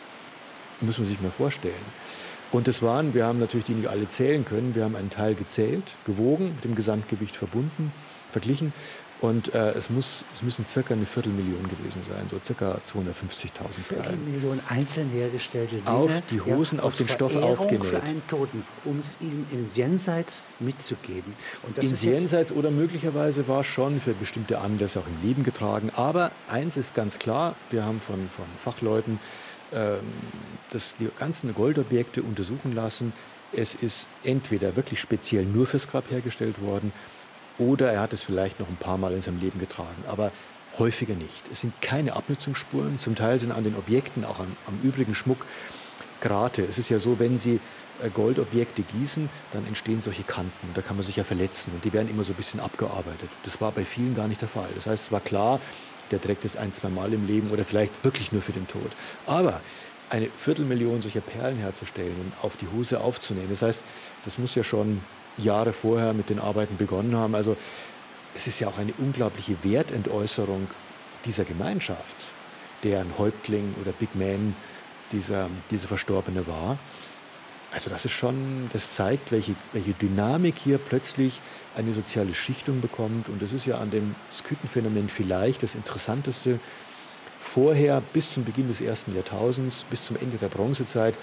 Muss 0.80 0.98
man 0.98 1.06
sich 1.06 1.20
mal 1.20 1.30
vorstellen. 1.30 1.74
Und 2.50 2.66
das 2.66 2.82
waren, 2.82 3.14
wir 3.14 3.26
haben 3.26 3.38
natürlich 3.38 3.66
die 3.66 3.74
nicht 3.74 3.88
alle 3.88 4.08
zählen 4.08 4.44
können, 4.44 4.74
wir 4.74 4.84
haben 4.84 4.96
einen 4.96 5.10
Teil 5.10 5.34
gezählt, 5.34 5.96
gewogen, 6.04 6.54
mit 6.54 6.64
dem 6.64 6.74
Gesamtgewicht 6.74 7.36
verbunden, 7.36 7.92
verglichen. 8.32 8.72
Und 9.20 9.52
äh, 9.52 9.70
es, 9.72 9.90
muss, 9.90 10.24
es 10.32 10.42
müssen 10.42 10.64
circa 10.64 10.94
eine 10.94 11.04
Viertelmillion 11.04 11.68
gewesen 11.68 12.02
sein, 12.02 12.28
so 12.28 12.38
circa 12.42 12.80
250.000 12.86 13.72
Viertelmillion 13.72 14.60
einzeln 14.68 15.10
hergestellte 15.10 15.76
Dinge. 15.76 15.90
Auf 15.90 16.22
die 16.30 16.40
Hosen, 16.40 16.78
ja, 16.78 16.84
auf 16.84 16.96
den 16.96 17.08
Stoff 17.08 17.34
aufgenäht. 17.34 17.84
für 17.84 18.02
einen 18.02 18.22
Toten, 18.28 18.64
um 18.84 19.00
es 19.00 19.18
ihm 19.20 19.44
ins 19.50 19.76
Jenseits 19.76 20.44
mitzugeben. 20.60 21.34
Und 21.64 21.78
ins 21.78 22.02
Jenseits 22.04 22.52
oder 22.52 22.70
möglicherweise 22.70 23.48
war 23.48 23.64
schon 23.64 24.00
für 24.00 24.12
bestimmte 24.12 24.60
Anlässe 24.60 25.00
auch 25.00 25.06
im 25.06 25.28
Leben 25.28 25.42
getragen. 25.42 25.90
Aber 25.96 26.30
eins 26.48 26.76
ist 26.76 26.94
ganz 26.94 27.18
klar, 27.18 27.56
wir 27.70 27.84
haben 27.84 28.00
von, 28.00 28.28
von 28.28 28.46
Fachleuten 28.56 29.18
ähm, 29.72 29.98
das, 30.70 30.94
die 30.96 31.08
ganzen 31.18 31.54
Goldobjekte 31.54 32.22
untersuchen 32.22 32.72
lassen. 32.72 33.12
Es 33.52 33.74
ist 33.74 34.08
entweder 34.22 34.76
wirklich 34.76 35.00
speziell 35.00 35.44
nur 35.44 35.66
fürs 35.66 35.88
Grab 35.88 36.08
hergestellt 36.08 36.62
worden 36.62 36.92
oder 37.58 37.92
er 37.92 38.00
hat 38.00 38.12
es 38.12 38.22
vielleicht 38.22 38.60
noch 38.60 38.68
ein 38.68 38.76
paar 38.76 38.98
Mal 38.98 39.12
in 39.12 39.20
seinem 39.20 39.40
Leben 39.40 39.58
getragen, 39.58 40.04
aber 40.06 40.32
häufiger 40.78 41.14
nicht. 41.14 41.44
Es 41.50 41.60
sind 41.60 41.80
keine 41.80 42.14
Abnutzungsspuren, 42.14 42.98
zum 42.98 43.14
Teil 43.14 43.38
sind 43.38 43.52
an 43.52 43.64
den 43.64 43.76
Objekten, 43.76 44.24
auch 44.24 44.38
am, 44.38 44.56
am 44.66 44.80
übrigen 44.82 45.14
Schmuck, 45.14 45.46
Grate. 46.20 46.64
Es 46.64 46.78
ist 46.78 46.88
ja 46.88 46.98
so, 46.98 47.18
wenn 47.18 47.38
Sie 47.38 47.60
äh, 48.02 48.10
Goldobjekte 48.10 48.82
gießen, 48.82 49.28
dann 49.52 49.66
entstehen 49.66 50.00
solche 50.00 50.22
Kanten. 50.22 50.70
Da 50.74 50.82
kann 50.82 50.96
man 50.96 51.04
sich 51.04 51.16
ja 51.16 51.24
verletzen 51.24 51.72
und 51.74 51.84
die 51.84 51.92
werden 51.92 52.08
immer 52.08 52.24
so 52.24 52.32
ein 52.32 52.36
bisschen 52.36 52.60
abgearbeitet. 52.60 53.30
Das 53.44 53.60
war 53.60 53.72
bei 53.72 53.84
vielen 53.84 54.14
gar 54.14 54.28
nicht 54.28 54.40
der 54.40 54.48
Fall. 54.48 54.68
Das 54.74 54.86
heißt, 54.86 55.06
es 55.06 55.12
war 55.12 55.20
klar, 55.20 55.60
der 56.10 56.20
trägt 56.20 56.44
es 56.44 56.56
ein, 56.56 56.72
zwei 56.72 56.88
Mal 56.88 57.12
im 57.12 57.26
Leben 57.26 57.50
oder 57.50 57.64
vielleicht 57.64 58.04
wirklich 58.04 58.32
nur 58.32 58.42
für 58.42 58.52
den 58.52 58.66
Tod. 58.66 58.90
Aber 59.26 59.60
eine 60.10 60.28
Viertelmillion 60.36 61.02
solcher 61.02 61.20
Perlen 61.20 61.58
herzustellen 61.58 62.14
und 62.20 62.32
auf 62.42 62.56
die 62.56 62.66
Hose 62.74 63.00
aufzunehmen, 63.00 63.50
das 63.50 63.62
heißt, 63.62 63.84
das 64.24 64.38
muss 64.38 64.54
ja 64.54 64.62
schon 64.62 65.02
Jahre 65.38 65.72
vorher 65.72 66.12
mit 66.12 66.30
den 66.30 66.38
Arbeiten 66.38 66.76
begonnen 66.76 67.16
haben. 67.16 67.34
Also 67.34 67.56
es 68.34 68.46
ist 68.46 68.60
ja 68.60 68.68
auch 68.68 68.78
eine 68.78 68.92
unglaubliche 68.98 69.56
Wertentäußerung 69.62 70.68
dieser 71.24 71.44
Gemeinschaft, 71.44 72.30
deren 72.82 73.18
Häuptling 73.18 73.74
oder 73.80 73.92
Big 73.92 74.14
Man 74.14 74.54
dieser, 75.12 75.48
dieser 75.70 75.88
Verstorbene 75.88 76.46
war. 76.46 76.78
Also 77.70 77.90
das 77.90 78.04
ist 78.04 78.12
schon, 78.12 78.68
das 78.72 78.94
zeigt, 78.94 79.30
welche, 79.30 79.54
welche 79.72 79.92
Dynamik 79.92 80.54
hier 80.58 80.78
plötzlich 80.78 81.40
eine 81.76 81.92
soziale 81.92 82.34
Schichtung 82.34 82.80
bekommt. 82.80 83.28
Und 83.28 83.42
das 83.42 83.52
ist 83.52 83.66
ja 83.66 83.78
an 83.78 83.90
dem 83.90 84.14
Skythenphänomen 84.32 85.08
vielleicht 85.08 85.62
das 85.62 85.74
Interessanteste. 85.74 86.60
Vorher, 87.38 88.02
bis 88.12 88.32
zum 88.32 88.44
Beginn 88.44 88.68
des 88.68 88.80
ersten 88.80 89.14
Jahrtausends, 89.14 89.84
bis 89.84 90.06
zum 90.06 90.16
Ende 90.16 90.38
der 90.38 90.48
Bronzezeit, 90.48 91.14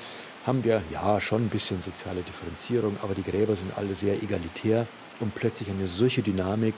haben 0.45 0.63
wir 0.63 0.83
ja 0.91 1.19
schon 1.19 1.45
ein 1.45 1.49
bisschen 1.49 1.81
soziale 1.81 2.21
Differenzierung, 2.21 2.97
aber 3.01 3.15
die 3.15 3.23
Gräber 3.23 3.55
sind 3.55 3.75
alle 3.77 3.95
sehr 3.95 4.21
egalitär 4.21 4.87
und 5.19 5.33
plötzlich 5.33 5.69
eine 5.69 5.87
solche 5.87 6.21
Dynamik. 6.21 6.75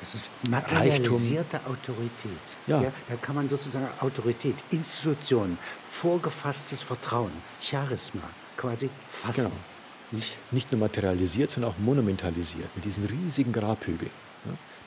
Das 0.00 0.14
ist 0.14 0.30
materialisierte 0.48 1.56
Reichtum. 1.56 1.72
Autorität. 1.72 2.56
Ja. 2.66 2.82
ja. 2.82 2.92
Da 3.08 3.16
kann 3.16 3.34
man 3.34 3.48
sozusagen 3.48 3.88
Autorität, 4.00 4.56
Institution, 4.70 5.58
vorgefasstes 5.90 6.82
Vertrauen, 6.82 7.32
Charisma 7.60 8.28
quasi 8.56 8.90
fassen. 9.10 9.44
Genau. 9.44 9.56
Nicht? 10.12 10.36
Nicht 10.52 10.70
nur 10.70 10.80
materialisiert, 10.80 11.50
sondern 11.50 11.72
auch 11.72 11.78
monumentalisiert 11.78 12.68
mit 12.74 12.84
diesen 12.84 13.04
riesigen 13.04 13.52
Grabhügeln. 13.52 14.10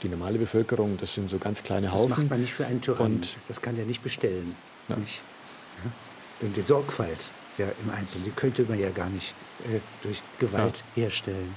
Die 0.03 0.09
normale 0.09 0.37
Bevölkerung, 0.37 0.97
das 0.97 1.15
sind 1.15 1.27
so 1.27 1.39
ganz 1.39 1.63
kleine 1.63 1.91
Haufen. 1.91 2.09
Das 2.09 2.17
macht 2.19 2.29
man 2.29 2.41
nicht 2.41 2.53
für 2.53 2.67
einen 2.67 2.81
Tyrannen. 2.81 3.21
das 3.47 3.61
kann 3.61 3.75
der 3.75 3.85
nicht 3.85 4.03
bestellen. 4.03 4.55
Ja. 4.89 4.95
Nicht? 4.95 5.23
Denn 6.41 6.53
die 6.53 6.61
Sorgfalt 6.61 7.31
ja, 7.57 7.67
im 7.83 7.89
Einzelnen, 7.91 8.25
die 8.25 8.31
könnte 8.31 8.63
man 8.63 8.79
ja 8.79 8.89
gar 8.89 9.09
nicht 9.09 9.33
äh, 9.65 9.79
durch 10.03 10.21
Gewalt 10.39 10.83
herstellen. 10.95 11.55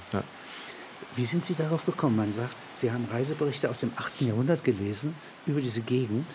Wie 1.15 1.25
sind 1.25 1.45
Sie 1.45 1.55
darauf 1.55 1.85
gekommen? 1.85 2.15
Man 2.15 2.31
sagt, 2.31 2.55
Sie 2.77 2.91
haben 2.91 3.05
Reiseberichte 3.11 3.69
aus 3.69 3.79
dem 3.79 3.91
18. 3.95 4.27
Jahrhundert 4.27 4.63
gelesen 4.63 5.13
über 5.45 5.59
diese 5.59 5.81
Gegend. 5.81 6.25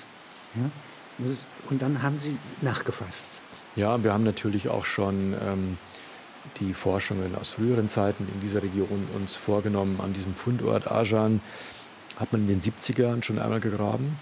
Und 1.70 1.82
dann 1.82 2.02
haben 2.02 2.18
Sie 2.18 2.36
nachgefasst. 2.60 3.40
Ja, 3.74 4.02
wir 4.02 4.12
haben 4.12 4.24
natürlich 4.24 4.68
auch 4.68 4.84
schon 4.84 5.34
ähm, 5.40 5.78
die 6.60 6.72
Forschungen 6.74 7.34
aus 7.34 7.50
früheren 7.50 7.88
Zeiten 7.88 8.28
in 8.32 8.40
dieser 8.40 8.62
Region 8.62 9.08
uns 9.14 9.36
vorgenommen. 9.36 10.00
An 10.00 10.12
diesem 10.12 10.34
Fundort 10.34 10.90
Ajan 10.90 11.40
hat 12.16 12.32
man 12.32 12.42
in 12.42 12.48
den 12.48 12.60
70ern 12.60 13.22
schon 13.22 13.38
einmal 13.38 13.60
gegraben 13.60 14.18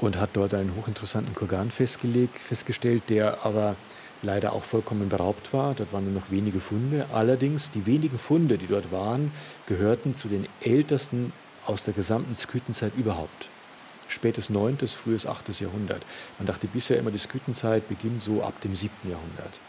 und 0.00 0.18
hat 0.18 0.30
dort 0.32 0.54
einen 0.54 0.74
hochinteressanten 0.76 1.34
Kurgan 1.34 1.70
festgelegt, 1.70 2.38
festgestellt, 2.38 3.04
der 3.08 3.44
aber 3.44 3.76
leider 4.22 4.52
auch 4.52 4.64
vollkommen 4.64 5.08
beraubt 5.08 5.52
war. 5.52 5.74
Dort 5.74 5.92
waren 5.92 6.04
nur 6.04 6.20
noch 6.20 6.30
wenige 6.30 6.60
Funde. 6.60 7.06
Allerdings, 7.12 7.70
die 7.70 7.86
wenigen 7.86 8.18
Funde, 8.18 8.58
die 8.58 8.66
dort 8.66 8.92
waren, 8.92 9.32
gehörten 9.66 10.14
zu 10.14 10.28
den 10.28 10.46
ältesten 10.60 11.32
aus 11.66 11.84
der 11.84 11.94
gesamten 11.94 12.34
Skythenzeit 12.34 12.92
überhaupt 12.96 13.50
spätes 14.08 14.50
9., 14.50 14.78
frühes 14.88 15.26
8. 15.26 15.60
Jahrhundert. 15.60 16.02
Man 16.38 16.46
dachte 16.46 16.66
bisher 16.66 16.98
immer, 16.98 17.10
die 17.10 17.18
Skythenzeit 17.18 17.88
beginnt 17.88 18.20
so 18.20 18.42
ab 18.42 18.60
dem 18.60 18.74
7. 18.74 18.92
Jahrhundert. 19.08 19.60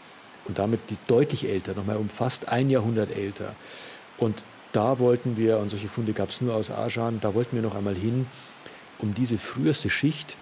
Und 0.46 0.58
damit 0.58 0.90
die 0.90 0.96
deutlich 1.06 1.48
älter, 1.48 1.74
nochmal 1.74 1.96
um 1.96 2.08
fast 2.08 2.48
ein 2.48 2.68
Jahrhundert 2.68 3.16
älter. 3.16 3.54
Und 4.18 4.42
da 4.72 4.98
wollten 4.98 5.36
wir, 5.36 5.58
und 5.58 5.68
solche 5.68 5.88
Funde 5.88 6.12
gab 6.12 6.30
es 6.30 6.40
nur 6.40 6.54
aus 6.54 6.70
Ajan, 6.70 7.20
da 7.20 7.34
wollten 7.34 7.54
wir 7.54 7.62
noch 7.62 7.76
einmal 7.76 7.94
hin, 7.94 8.26
um 9.02 9.14
diese 9.14 9.36
früheste 9.36 9.90
Schicht, 9.90 10.38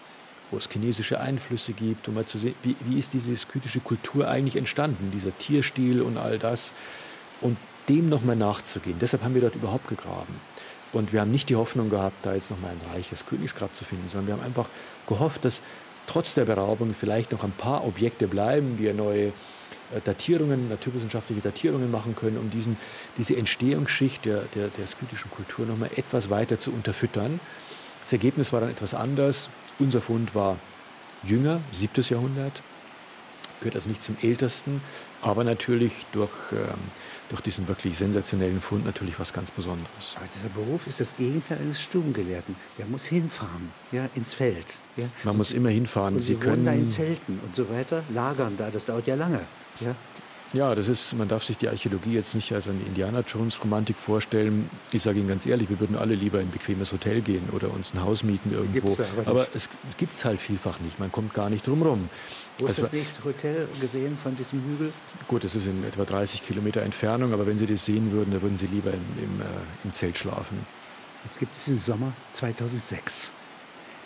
wo 0.51 0.57
es 0.57 0.69
chinesische 0.71 1.21
Einflüsse 1.21 1.73
gibt, 1.73 2.09
um 2.09 2.15
mal 2.15 2.27
zu 2.27 2.39
sehen, 2.39 2.55
wie, 2.63 2.77
wie 2.87 2.99
ist 2.99 3.15
diese 3.15 3.37
skythische 3.37 3.81
Kultur 3.81 4.29
eigentlich 4.29 4.57
entstanden, 4.57 5.11
dieser 5.13 5.37
Tierstil 5.39 6.03
und 6.03 6.17
all 6.19 6.39
das, 6.39 6.73
und 7.41 7.57
dem 7.89 8.09
nochmal 8.09 8.37
nachzugehen. 8.37 8.99
Deshalb 9.01 9.25
haben 9.25 9.35
wir 9.35 9.41
dort 9.41 9.55
überhaupt 9.55 9.89
gegraben. 9.89 10.35
Und 10.93 11.13
wir 11.13 11.21
haben 11.21 11.31
nicht 11.31 11.49
die 11.49 11.57
Hoffnung 11.57 11.89
gehabt, 11.89 12.17
da 12.23 12.35
jetzt 12.35 12.51
nochmal 12.51 12.73
ein 12.73 12.95
reiches 12.95 13.25
Königsgrab 13.27 13.75
zu 13.77 13.85
finden, 13.85 14.09
sondern 14.09 14.27
wir 14.27 14.35
haben 14.35 14.45
einfach 14.45 14.69
gehofft, 15.07 15.45
dass 15.45 15.63
trotz 16.07 16.35
der 16.35 16.45
Beraubung 16.45 16.95
vielleicht 16.95 17.31
noch 17.33 17.45
ein 17.45 17.53
paar 17.53 17.87
Objekte 17.87 18.27
bleiben, 18.27 18.79
wir 18.79 18.93
neue 18.93 19.29
äh, 19.29 20.01
Datierungen, 20.03 20.69
naturwissenschaftliche 20.69 21.41
Datierungen 21.41 21.91
machen 21.91 22.17
können, 22.17 22.39
um 22.39 22.51
diesen, 22.51 22.77
diese 23.17 23.37
Entstehungsschicht 23.37 24.25
der, 24.25 24.43
der, 24.55 24.69
der 24.69 24.87
skythischen 24.89 25.31
Kultur 25.31 25.67
nochmal 25.67 25.91
etwas 25.95 26.29
weiter 26.29 26.59
zu 26.59 26.73
unterfüttern. 26.73 27.39
Das 28.11 28.15
Ergebnis 28.15 28.53
war 28.53 28.61
dann 28.61 28.71
etwas 28.71 28.93
anders. 28.93 29.51
Unser 29.79 30.01
Fund 30.01 30.35
war 30.35 30.57
jünger, 31.23 31.61
7. 31.71 32.03
Jahrhundert, 32.09 32.61
gehört 33.61 33.77
also 33.77 33.89
nicht 33.89 34.03
zum 34.03 34.17
ältesten, 34.21 34.83
aber 35.23 35.45
natürlich 35.45 36.07
durch 36.11 36.33
ähm, 36.51 36.75
durch 37.29 37.41
diesen 37.41 37.69
wirklich 37.69 37.97
sensationellen 37.97 38.61
Fund 38.61 38.85
natürlich 38.85 39.21
was 39.21 39.33
ganz 39.33 39.53
Besonderes. 39.53 40.17
Aber 40.17 40.27
dieser 40.35 40.49
Beruf 40.49 40.89
ist 40.89 41.01
das 41.01 41.15
Gegenteil 41.15 41.59
eines 41.59 41.81
Stummgelehrten. 41.81 42.57
Der 42.79 42.87
muss 42.87 43.07
hinfahren, 43.07 43.71
ja, 43.93 44.09
ins 44.17 44.35
Feld. 44.35 44.79
Ja. 44.97 45.05
Man 45.23 45.33
und 45.33 45.37
muss 45.39 45.53
immer 45.53 45.69
hinfahren. 45.69 46.17
Und 46.17 46.21
Sie, 46.23 46.35
Sie 46.35 46.41
können 46.41 46.67
da 46.67 46.73
in 46.73 46.89
Zelten 46.89 47.39
und 47.45 47.55
so 47.55 47.71
weiter 47.71 48.03
lagern 48.13 48.57
da. 48.57 48.71
Das 48.71 48.87
dauert 48.87 49.07
ja 49.07 49.15
lange. 49.15 49.47
Ja. 49.79 49.95
Ja, 50.53 50.75
das 50.75 50.89
ist, 50.89 51.15
man 51.15 51.29
darf 51.29 51.45
sich 51.45 51.57
die 51.57 51.69
Archäologie 51.69 52.15
jetzt 52.15 52.35
nicht 52.35 52.53
als 52.53 52.67
eine 52.67 52.81
Indiana 52.81 53.21
Jones 53.21 53.63
Romantik 53.63 53.97
vorstellen. 53.97 54.69
Ich 54.91 55.03
sage 55.03 55.21
Ihnen 55.21 55.29
ganz 55.29 55.47
ehrlich, 55.47 55.71
wir 55.71 55.79
würden 55.79 55.97
alle 55.97 56.15
lieber 56.15 56.41
in 56.41 56.49
ein 56.49 56.51
bequemes 56.51 56.93
Hotel 56.93 57.21
gehen 57.21 57.49
oder 57.53 57.73
uns 57.73 57.95
ein 57.95 58.03
Haus 58.03 58.25
mieten 58.25 58.53
irgendwo. 58.53 58.93
aber, 59.17 59.31
aber 59.31 59.47
es 59.55 59.69
gibt 59.97 60.15
es 60.15 60.25
halt 60.25 60.41
vielfach 60.41 60.81
nicht. 60.81 60.99
Man 60.99 61.13
kommt 61.13 61.35
gar 61.35 61.51
nicht 61.51 61.67
drum 61.69 61.83
rum. 61.83 62.09
Wo 62.59 62.67
ist 62.67 62.71
also, 62.71 62.83
das 62.83 62.93
nächste 62.93 63.23
Hotel 63.25 63.69
gesehen 63.81 64.19
von 64.21 64.37
diesem 64.37 64.61
Hügel? 64.65 64.93
Gut, 65.29 65.45
es 65.45 65.55
ist 65.55 65.69
in 65.69 65.85
etwa 65.85 66.05
30 66.05 66.43
Kilometer 66.43 66.83
Entfernung, 66.83 67.33
aber 67.33 67.47
wenn 67.47 67.57
Sie 67.57 67.67
das 67.67 67.85
sehen 67.85 68.11
würden, 68.11 68.33
dann 68.33 68.43
würden 68.43 68.57
Sie 68.57 68.67
lieber 68.67 68.91
im, 68.93 69.05
im, 69.23 69.41
äh, 69.41 69.45
im 69.85 69.93
Zelt 69.93 70.19
schlafen. 70.19 70.59
Jetzt 71.25 71.39
gibt 71.39 71.57
es 71.57 71.67
den 71.67 71.79
Sommer 71.79 72.13
2006. 72.33 73.31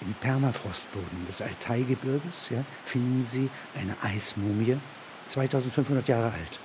Im 0.03 0.13
Permafrostboden 0.21 1.27
des 1.27 1.41
Altaigebirges 1.41 2.51
ja, 2.51 2.63
finden 2.85 3.25
Sie 3.25 3.49
eine 3.81 3.97
Eismumie 4.03 4.77
2500 5.27 6.09
Jahre 6.09 6.33
alt. 6.33 6.61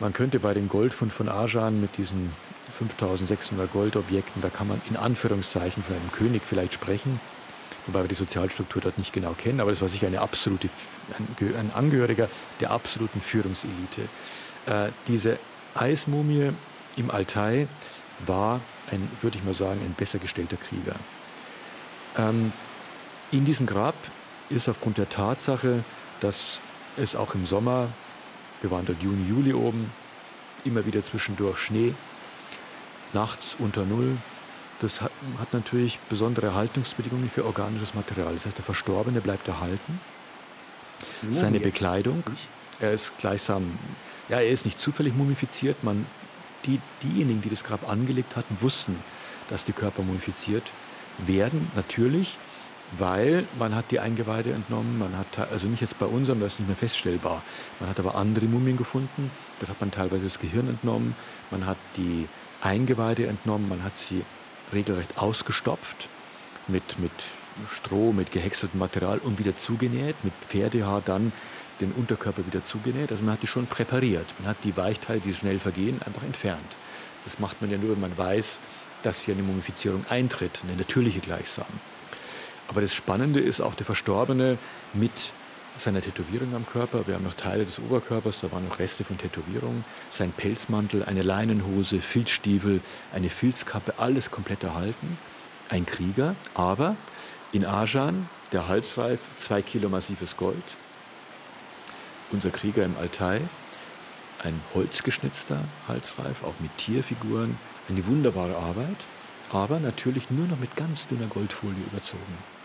Man 0.00 0.12
könnte 0.12 0.38
bei 0.38 0.54
dem 0.54 0.68
Goldfund 0.68 1.12
von 1.12 1.28
Arjan 1.28 1.80
mit 1.80 1.96
diesen 1.96 2.32
5600 2.78 3.72
Goldobjekten, 3.72 4.42
da 4.42 4.48
kann 4.48 4.68
man 4.68 4.80
in 4.88 4.96
Anführungszeichen 4.96 5.82
von 5.82 5.96
einem 5.96 6.12
König 6.12 6.42
vielleicht 6.44 6.74
sprechen. 6.74 7.20
wobei 7.86 8.02
wir 8.02 8.08
die 8.08 8.14
Sozialstruktur 8.14 8.82
dort 8.82 8.98
nicht 8.98 9.12
genau 9.12 9.32
kennen, 9.32 9.60
aber 9.60 9.70
das 9.70 9.80
war 9.80 9.88
sicher 9.88 10.06
eine 10.06 10.20
absolute, 10.20 10.68
ein 11.38 11.70
Angehöriger 11.74 12.28
der 12.60 12.70
absoluten 12.70 13.20
Führungselite. 13.20 14.02
Äh, 14.66 14.90
diese 15.06 15.38
Eismumie 15.74 16.52
im 16.96 17.10
Altai 17.10 17.66
war 18.26 18.60
ein, 18.90 19.08
würde 19.22 19.38
ich 19.38 19.44
mal 19.44 19.54
sagen, 19.54 19.80
ein 19.80 19.94
besser 19.94 20.18
gestellter 20.18 20.58
Krieger. 20.58 20.96
Ähm, 22.16 22.52
in 23.30 23.44
diesem 23.44 23.66
Grab 23.66 23.94
ist 24.50 24.68
aufgrund 24.68 24.98
der 24.98 25.08
Tatsache, 25.08 25.84
dass 26.20 26.60
es 26.98 27.16
auch 27.16 27.34
im 27.34 27.46
Sommer, 27.46 27.88
wir 28.60 28.70
waren 28.70 28.86
dort 28.86 29.02
Juni, 29.02 29.28
Juli 29.28 29.54
oben, 29.54 29.90
immer 30.64 30.84
wieder 30.86 31.02
zwischendurch 31.02 31.58
Schnee, 31.58 31.94
nachts 33.12 33.56
unter 33.58 33.84
Null. 33.84 34.16
Das 34.80 35.00
hat, 35.00 35.12
hat 35.40 35.52
natürlich 35.52 35.98
besondere 36.08 36.54
Haltungsbedingungen 36.54 37.30
für 37.30 37.44
organisches 37.44 37.94
Material. 37.94 38.34
Das 38.34 38.46
heißt, 38.46 38.58
der 38.58 38.64
Verstorbene 38.64 39.20
bleibt 39.20 39.48
erhalten. 39.48 40.00
Seine 41.30 41.60
Bekleidung, 41.60 42.22
er 42.80 42.92
ist 42.92 43.16
gleichsam, 43.18 43.78
ja, 44.28 44.40
er 44.40 44.50
ist 44.50 44.64
nicht 44.64 44.78
zufällig 44.78 45.14
mumifiziert. 45.14 45.82
Man, 45.84 46.06
die, 46.64 46.80
diejenigen, 47.02 47.40
die 47.40 47.50
das 47.50 47.64
Grab 47.64 47.88
angelegt 47.88 48.36
hatten, 48.36 48.56
wussten, 48.60 48.98
dass 49.48 49.64
die 49.64 49.72
Körper 49.72 50.02
mumifiziert 50.02 50.72
werden, 51.18 51.70
natürlich 51.74 52.38
weil 52.96 53.44
man 53.58 53.74
hat 53.74 53.90
die 53.90 54.00
Eingeweide 54.00 54.52
entnommen, 54.52 54.98
man 54.98 55.16
hat, 55.18 55.50
also 55.50 55.66
nicht 55.66 55.80
jetzt 55.80 55.98
bei 55.98 56.06
unserem, 56.06 56.40
das 56.40 56.54
ist 56.54 56.60
nicht 56.60 56.68
mehr 56.68 56.76
feststellbar, 56.76 57.42
man 57.80 57.88
hat 57.90 57.98
aber 57.98 58.14
andere 58.14 58.46
Mumien 58.46 58.76
gefunden, 58.76 59.30
dort 59.60 59.70
hat 59.70 59.80
man 59.80 59.90
teilweise 59.90 60.24
das 60.24 60.38
Gehirn 60.38 60.68
entnommen, 60.68 61.14
man 61.50 61.66
hat 61.66 61.76
die 61.96 62.28
Eingeweide 62.60 63.26
entnommen, 63.26 63.68
man 63.68 63.82
hat 63.82 63.96
sie 63.96 64.24
regelrecht 64.72 65.18
ausgestopft 65.18 66.08
mit, 66.66 66.98
mit 66.98 67.12
Stroh, 67.70 68.12
mit 68.12 68.30
gehäckseltem 68.30 68.78
Material 68.78 69.18
und 69.18 69.38
wieder 69.38 69.56
zugenäht, 69.56 70.16
mit 70.22 70.32
Pferdehaar 70.48 71.02
dann 71.04 71.32
den 71.80 71.92
Unterkörper 71.92 72.46
wieder 72.46 72.64
zugenäht. 72.64 73.10
Also 73.10 73.24
man 73.24 73.34
hat 73.34 73.42
die 73.42 73.46
schon 73.46 73.66
präpariert. 73.66 74.26
Man 74.38 74.48
hat 74.48 74.58
die 74.64 74.76
Weichteile, 74.76 75.20
die 75.20 75.32
schnell 75.32 75.58
vergehen, 75.58 76.00
einfach 76.04 76.22
entfernt. 76.22 76.76
Das 77.24 77.38
macht 77.38 77.60
man 77.60 77.70
ja 77.70 77.78
nur, 77.78 77.92
wenn 77.92 78.00
man 78.00 78.16
weiß, 78.16 78.60
dass 79.02 79.22
hier 79.22 79.34
eine 79.34 79.42
Mumifizierung 79.42 80.04
eintritt, 80.08 80.62
eine 80.64 80.76
natürliche 80.76 81.20
gleichsam. 81.20 81.66
Aber 82.68 82.80
das 82.82 82.94
Spannende 82.94 83.40
ist 83.40 83.60
auch 83.60 83.74
der 83.74 83.86
Verstorbene 83.86 84.58
mit 84.92 85.32
seiner 85.78 86.00
Tätowierung 86.00 86.54
am 86.54 86.66
Körper. 86.66 87.06
Wir 87.06 87.14
haben 87.14 87.24
noch 87.24 87.34
Teile 87.34 87.64
des 87.64 87.78
Oberkörpers, 87.78 88.40
da 88.40 88.52
waren 88.52 88.66
noch 88.66 88.78
Reste 88.78 89.04
von 89.04 89.16
Tätowierungen. 89.16 89.84
Sein 90.10 90.32
Pelzmantel, 90.32 91.04
eine 91.04 91.22
Leinenhose, 91.22 92.00
Filzstiefel, 92.00 92.80
eine 93.12 93.30
Filzkappe, 93.30 93.94
alles 93.98 94.30
komplett 94.30 94.64
erhalten. 94.64 95.18
Ein 95.68 95.86
Krieger, 95.86 96.34
aber 96.54 96.96
in 97.52 97.64
Ajan, 97.64 98.28
der 98.52 98.68
Halsreif, 98.68 99.20
zwei 99.36 99.62
Kilo 99.62 99.88
massives 99.88 100.36
Gold. 100.36 100.76
Unser 102.30 102.50
Krieger 102.50 102.84
im 102.84 102.96
Altai, 102.98 103.40
ein 104.42 104.60
holzgeschnitzter 104.74 105.64
Halsreif, 105.86 106.42
auch 106.44 106.54
mit 106.60 106.76
Tierfiguren, 106.76 107.56
eine 107.88 108.06
wunderbare 108.06 108.56
Arbeit, 108.56 109.06
aber 109.50 109.80
natürlich 109.80 110.30
nur 110.30 110.46
noch 110.46 110.58
mit 110.58 110.76
ganz 110.76 111.06
dünner 111.06 111.26
Goldfolie 111.26 111.82
überzogen. 111.90 112.57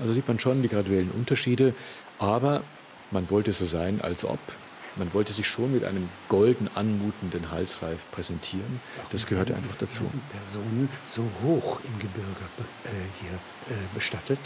Also 0.00 0.14
sieht 0.14 0.28
man 0.28 0.38
schon 0.38 0.62
die 0.62 0.68
graduellen 0.68 1.10
Unterschiede, 1.10 1.74
aber 2.18 2.62
man 3.10 3.30
wollte 3.30 3.52
so 3.52 3.64
sein, 3.64 4.00
als 4.00 4.24
ob. 4.24 4.38
Man 4.96 5.12
wollte 5.12 5.32
sich 5.32 5.48
schon 5.48 5.72
mit 5.72 5.82
einem 5.82 6.08
golden 6.28 6.68
anmutenden 6.74 7.50
Halsreif 7.50 8.08
präsentieren. 8.12 8.80
Warum 8.96 9.10
das 9.10 9.26
gehörte 9.26 9.54
einfach 9.54 9.76
dazu. 9.76 10.04
Personen 10.30 10.88
so 11.02 11.28
hoch 11.42 11.80
im 11.84 11.98
Gebirge 11.98 12.28
äh, 12.84 12.88
hier 13.20 13.74
äh, 13.74 13.78
bestattet? 13.92 14.38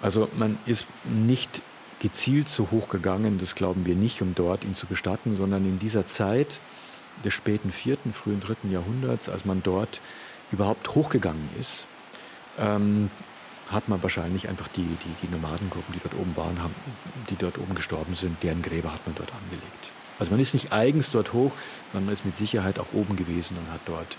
Also 0.00 0.28
man 0.36 0.58
ist 0.66 0.86
nicht 1.04 1.62
gezielt 1.98 2.48
so 2.48 2.70
hoch 2.70 2.88
gegangen, 2.88 3.38
das 3.38 3.54
glauben 3.54 3.84
wir 3.84 3.94
nicht, 3.94 4.22
um 4.22 4.34
dort 4.34 4.64
ihn 4.64 4.74
zu 4.74 4.86
bestatten, 4.86 5.36
sondern 5.36 5.64
in 5.64 5.78
dieser 5.78 6.06
Zeit 6.06 6.60
des 7.24 7.34
späten 7.34 7.72
vierten, 7.72 8.12
frühen 8.12 8.40
dritten 8.40 8.70
Jahrhunderts, 8.70 9.28
als 9.28 9.44
man 9.44 9.62
dort 9.62 10.00
überhaupt 10.52 10.94
hochgegangen 10.94 11.48
ist, 11.58 11.86
ähm, 12.58 13.10
hat 13.70 13.88
man 13.88 14.02
wahrscheinlich 14.02 14.48
einfach 14.48 14.68
die, 14.68 14.82
die, 14.82 15.26
die 15.26 15.30
Nomadengruppen, 15.30 15.94
die 15.94 16.00
dort 16.00 16.14
oben 16.14 16.36
waren, 16.36 16.62
haben, 16.62 16.74
die 17.28 17.36
dort 17.36 17.58
oben 17.58 17.74
gestorben 17.74 18.14
sind, 18.14 18.42
deren 18.42 18.62
Gräber 18.62 18.92
hat 18.92 19.06
man 19.06 19.14
dort 19.14 19.32
angelegt. 19.32 19.92
Also 20.18 20.32
man 20.32 20.40
ist 20.40 20.52
nicht 20.52 20.70
eigens 20.70 21.10
dort 21.10 21.32
hoch, 21.32 21.52
sondern 21.92 22.06
man 22.06 22.12
ist 22.12 22.26
mit 22.26 22.36
Sicherheit 22.36 22.78
auch 22.78 22.92
oben 22.92 23.16
gewesen 23.16 23.56
und 23.56 23.72
hat 23.72 23.80
dort, 23.86 24.18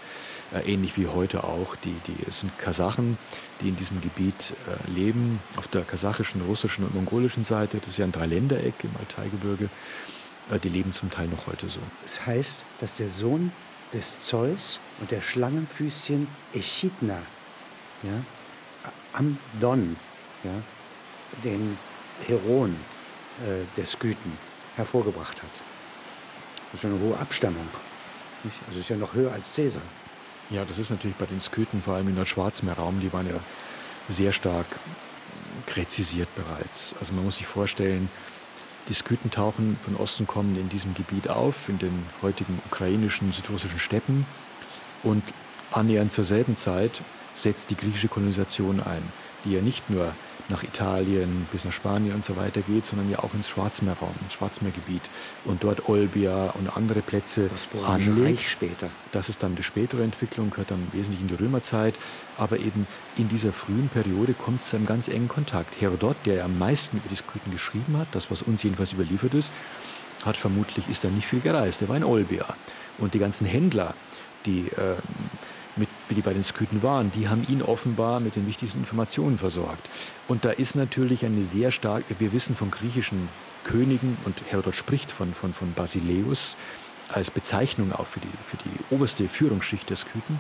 äh, 0.52 0.72
ähnlich 0.72 0.98
wie 0.98 1.06
heute 1.06 1.44
auch, 1.44 1.76
die, 1.76 1.96
die, 2.08 2.16
es 2.28 2.40
sind 2.40 2.58
Kasachen, 2.58 3.20
die 3.62 3.70
in 3.70 3.76
diesem 3.76 4.02
Gebiet 4.02 4.56
äh, 4.68 4.92
leben, 4.92 5.40
auf 5.58 5.68
der 5.68 5.84
kasachischen, 5.84 6.42
russischen 6.42 6.86
und 6.86 6.96
mongolischen 6.96 7.44
Seite. 7.44 7.78
Das 7.78 7.90
ist 7.90 7.98
ja 7.98 8.06
ein 8.06 8.12
Dreiländereck 8.12 8.84
im 8.84 8.92
Altaigebirge. 9.00 9.70
Äh, 10.50 10.60
die 10.60 10.70
leben 10.70 10.92
zum 10.92 11.12
Teil 11.12 11.28
noch 11.28 11.46
heute 11.46 11.70
so. 11.70 11.80
Das 12.04 12.26
heißt, 12.26 12.66
dass 12.80 12.96
der 12.96 13.10
Sohn 13.10 13.52
des 13.94 14.22
Zeus 14.22 14.80
und 15.00 15.12
der 15.12 15.22
Schlangenfüßchen 15.22 16.28
Echidna 16.54 17.22
ja, 18.02 18.24
am 19.14 19.38
Don 19.60 19.96
ja, 20.44 20.52
den 21.44 21.78
Heron 22.26 22.76
äh, 23.42 23.66
der 23.78 23.86
Skythen 23.86 24.38
hervorgebracht 24.76 25.42
hat. 25.42 25.62
Das 26.72 26.84
ist 26.84 26.86
eine 26.86 27.00
hohe 27.00 27.18
Abstammung. 27.18 27.68
Nicht? 28.44 28.56
Also 28.68 28.80
ist 28.80 28.90
ja 28.90 28.98
noch 28.98 29.14
höher 29.14 29.32
als 29.32 29.54
Cäsar. 29.54 29.84
Ja, 30.50 30.66
das 30.66 30.78
ist 30.78 30.90
natürlich 30.90 31.16
bei 31.18 31.26
den 31.26 31.40
Skythen, 31.40 31.82
vor 31.82 31.96
allem 31.96 32.10
im 32.10 32.16
Nordschwarzmeerraum, 32.16 33.00
die 33.00 33.12
waren 33.14 33.28
ja 33.28 33.40
sehr 34.10 34.32
stark 34.32 34.66
gräzisiert 35.68 36.28
bereits. 36.36 36.96
Also 37.00 37.14
man 37.14 37.24
muss 37.24 37.38
sich 37.38 37.48
vorstellen, 37.48 38.10
die 38.90 38.94
Skythen 38.94 39.32
tauchen 39.32 39.78
von 39.82 39.96
Osten 39.96 40.28
kommend 40.28 40.58
in 40.58 40.70
diesem 40.70 40.94
Gebiet 40.94 41.30
auf, 41.30 41.70
in 41.70 41.80
den 41.80 42.06
heutigen 42.22 42.60
ukrainischen, 42.66 43.32
südrussischen 43.32 43.80
Steppen. 43.80 44.26
Und 45.04 45.24
annähernd 45.72 46.12
zur 46.12 46.24
selben 46.24 46.56
Zeit 46.56 47.02
setzt 47.34 47.70
die 47.70 47.78
griechische 47.78 48.08
Kolonisation 48.08 48.82
ein, 48.82 49.04
die 49.46 49.54
ja 49.54 49.62
nicht 49.62 49.90
nur 49.90 50.14
nach 50.50 50.64
Italien 50.64 51.48
bis 51.52 51.66
nach 51.66 51.72
Spanien 51.72 52.14
und 52.14 52.24
so 52.24 52.36
weiter 52.36 52.62
geht, 52.62 52.86
sondern 52.86 53.10
ja 53.10 53.20
auch 53.20 53.34
ins 53.34 53.50
Schwarzmeerraum, 53.50 54.14
ins 54.22 54.34
Schwarzmeergebiet 54.34 55.02
und 55.46 55.64
dort 55.64 55.90
Olbia 55.90 56.52
und 56.52 56.76
andere 56.76 57.02
Plätze 57.02 57.50
anlegt. 57.86 58.42
später. 58.42 58.90
Das 59.12 59.30
ist 59.30 59.42
dann 59.44 59.56
die 59.56 59.64
spätere 59.64 60.04
Entwicklung, 60.04 60.50
gehört 60.52 60.72
dann 60.72 60.88
wesentlich 60.92 61.22
in 61.22 61.30
die 61.30 61.36
Römerzeit, 61.36 61.96
aber 62.38 62.60
eben 62.60 62.86
in 63.18 63.30
dieser 63.30 63.54
frühen 63.54 63.90
Periode 63.90 64.34
kommt 64.34 64.62
es 64.62 64.68
zu 64.68 64.76
einem 64.76 64.86
ganz 64.86 65.08
engen 65.08 65.30
Kontakt. 65.30 65.80
Herodot, 65.82 66.18
der 66.26 66.36
ja 66.36 66.46
am 66.46 66.60
meisten 66.60 66.98
über 66.98 67.10
die 67.10 67.16
Skythen 67.16 67.52
geschrieben 67.52 67.98
hat, 67.98 68.08
das 68.12 68.30
was 68.30 68.42
uns 68.42 68.62
jedenfalls 68.62 68.94
überliefert 68.94 69.34
ist, 69.34 69.52
hat 70.26 70.38
vermutlich, 70.38 70.88
ist 70.90 71.04
da 71.04 71.10
nicht 71.10 71.26
viel 71.26 71.40
gereist, 71.40 71.82
er 71.82 71.90
war 71.90 71.98
in 71.98 72.04
Olbia. 72.04 72.46
Und 73.00 73.14
die 73.14 73.20
ganzen 73.20 73.48
Händler, 73.48 73.96
die 74.46 74.68
äh, 74.68 74.96
mit, 76.12 76.18
die 76.18 76.22
bei 76.22 76.34
den 76.34 76.44
Skythen 76.44 76.84
waren, 76.84 77.12
die 77.12 77.30
haben 77.30 77.46
ihn 77.48 77.62
offenbar 77.62 78.20
mit 78.20 78.36
den 78.36 78.46
wichtigsten 78.46 78.80
Informationen 78.80 79.38
versorgt. 79.38 79.90
Und 80.28 80.46
da 80.46 80.52
ist 80.52 80.76
natürlich 80.76 81.26
eine 81.26 81.44
sehr 81.44 81.72
starke, 81.72 82.16
wir 82.20 82.34
wissen 82.34 82.56
von 82.56 82.70
griechischen 82.70 83.30
Königen, 83.64 84.18
und 84.26 84.42
Herodot 84.50 84.76
spricht 84.76 85.12
von, 85.12 85.34
von, 85.34 85.54
von 85.54 85.74
Basileus 85.74 86.58
als 87.10 87.32
Bezeichnung 87.32 87.92
auch 87.94 88.08
für 88.08 88.20
die, 88.20 88.28
für 88.46 88.58
die 88.58 88.94
oberste 88.94 89.28
Führungsschicht 89.28 89.90
der 89.90 89.98
Skythen, 89.98 90.40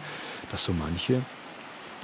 dass 0.52 0.64
so 0.64 0.74
manche 0.74 1.22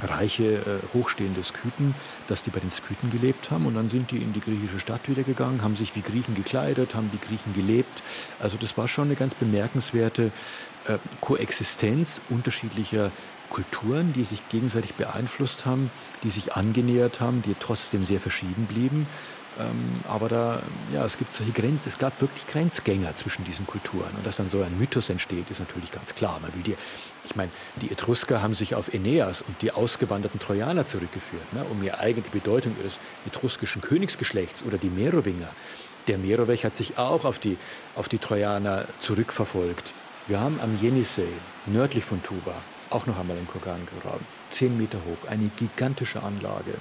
reiche, 0.04 0.44
äh, 0.44 0.94
hochstehende 0.94 1.44
Skythen, 1.44 1.96
dass 2.28 2.44
die 2.44 2.52
bei 2.52 2.60
den 2.60 2.70
Skythen 2.70 3.10
gelebt 3.10 3.50
haben 3.50 3.66
und 3.66 3.76
dann 3.76 3.90
sind 3.90 4.12
die 4.12 4.18
in 4.18 4.34
die 4.34 4.42
griechische 4.42 4.80
Stadt 4.80 5.10
wieder 5.10 5.24
gegangen, 5.24 5.64
haben 5.64 5.76
sich 5.76 5.96
wie 5.96 6.02
Griechen 6.02 6.36
gekleidet, 6.36 6.94
haben 6.96 7.10
wie 7.12 7.18
Griechen 7.18 7.54
gelebt. 7.54 8.04
Also 8.40 8.58
das 8.58 8.78
war 8.78 8.88
schon 8.88 9.06
eine 9.06 9.16
ganz 9.16 9.34
bemerkenswerte 9.34 10.32
äh, 10.88 10.98
Koexistenz 11.22 12.22
unterschiedlicher 12.30 13.12
Kulturen, 13.50 14.14
die 14.14 14.24
sich 14.24 14.48
gegenseitig 14.50 14.94
beeinflusst 14.96 15.66
haben, 15.66 15.92
die 16.24 16.30
sich 16.30 16.54
angenähert 16.54 17.22
haben, 17.22 17.42
die 17.42 17.56
trotzdem 17.60 18.06
sehr 18.06 18.20
verschieden 18.20 18.66
blieben. 18.66 19.08
Ähm, 19.60 20.02
aber 20.08 20.30
da, 20.30 20.62
ja, 20.94 21.04
es 21.06 21.18
gibt 21.18 21.34
solche 21.34 21.52
Grenzen, 21.52 21.90
es 21.90 21.98
gab 21.98 22.22
wirklich 22.22 22.46
Grenzgänger 22.48 23.16
zwischen 23.16 23.44
diesen 23.44 23.66
Kulturen. 23.66 24.12
Und 24.16 24.26
dass 24.26 24.38
dann 24.38 24.50
so 24.50 24.62
ein 24.62 24.78
Mythos 24.78 25.10
entsteht, 25.10 25.50
ist 25.50 25.60
natürlich 25.60 25.92
ganz 25.92 26.14
klar. 26.16 26.40
Man 26.40 26.54
will 26.54 26.62
die, 26.64 26.76
ich 27.26 27.36
meine, 27.36 27.52
die 27.82 27.92
Etrusker 27.92 28.42
haben 28.42 28.54
sich 28.54 28.76
auf 28.76 28.94
Aeneas 28.94 29.42
und 29.42 29.62
die 29.62 29.72
ausgewanderten 29.72 30.40
Trojaner 30.40 30.86
zurückgeführt, 30.86 31.54
ne, 31.54 31.64
um 31.70 31.82
ihre 31.84 32.00
eigene 32.00 32.28
Bedeutung 32.30 32.76
ihres 32.80 33.00
etruskischen 33.26 33.82
Königsgeschlechts 33.82 34.64
oder 34.64 34.78
die 34.78 34.90
Merowinger. 34.90 35.50
Der 36.08 36.18
Merowech 36.18 36.64
hat 36.64 36.76
sich 36.76 36.98
auch 36.98 37.26
auf 37.26 37.40
die, 37.40 37.58
auf 37.96 38.08
die 38.08 38.20
Trojaner 38.20 38.86
zurückverfolgt. 39.00 39.94
Wir 40.28 40.40
haben 40.40 40.60
am 40.62 40.78
Jenisei, 40.80 41.28
nördlich 41.66 42.06
von 42.06 42.22
Tuba, 42.24 42.54
auch 42.90 43.06
noch 43.06 43.20
einmal 43.20 43.36
den 43.36 43.48
Kurgan 43.48 43.86
gegraben. 43.86 44.26
Zehn 44.50 44.78
Meter 44.78 45.00
hoch, 45.00 45.28
eine 45.30 45.50
gigantische 45.58 46.24
Anlage. 46.24 46.74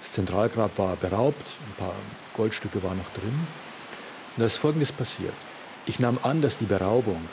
Das 0.00 0.12
Zentralgrab 0.12 0.78
war 0.78 0.96
beraubt, 0.96 1.58
ein 1.66 1.74
paar 1.76 1.94
Goldstücke 2.36 2.82
waren 2.82 2.98
noch 2.98 3.10
drin. 3.10 3.46
Und 4.36 4.40
da 4.40 4.46
ist 4.46 4.56
Folgendes 4.56 4.92
passiert. 4.92 5.34
Ich 5.86 5.98
nahm 5.98 6.18
an, 6.22 6.40
dass 6.40 6.56
die 6.56 6.66
Beraubung 6.66 7.26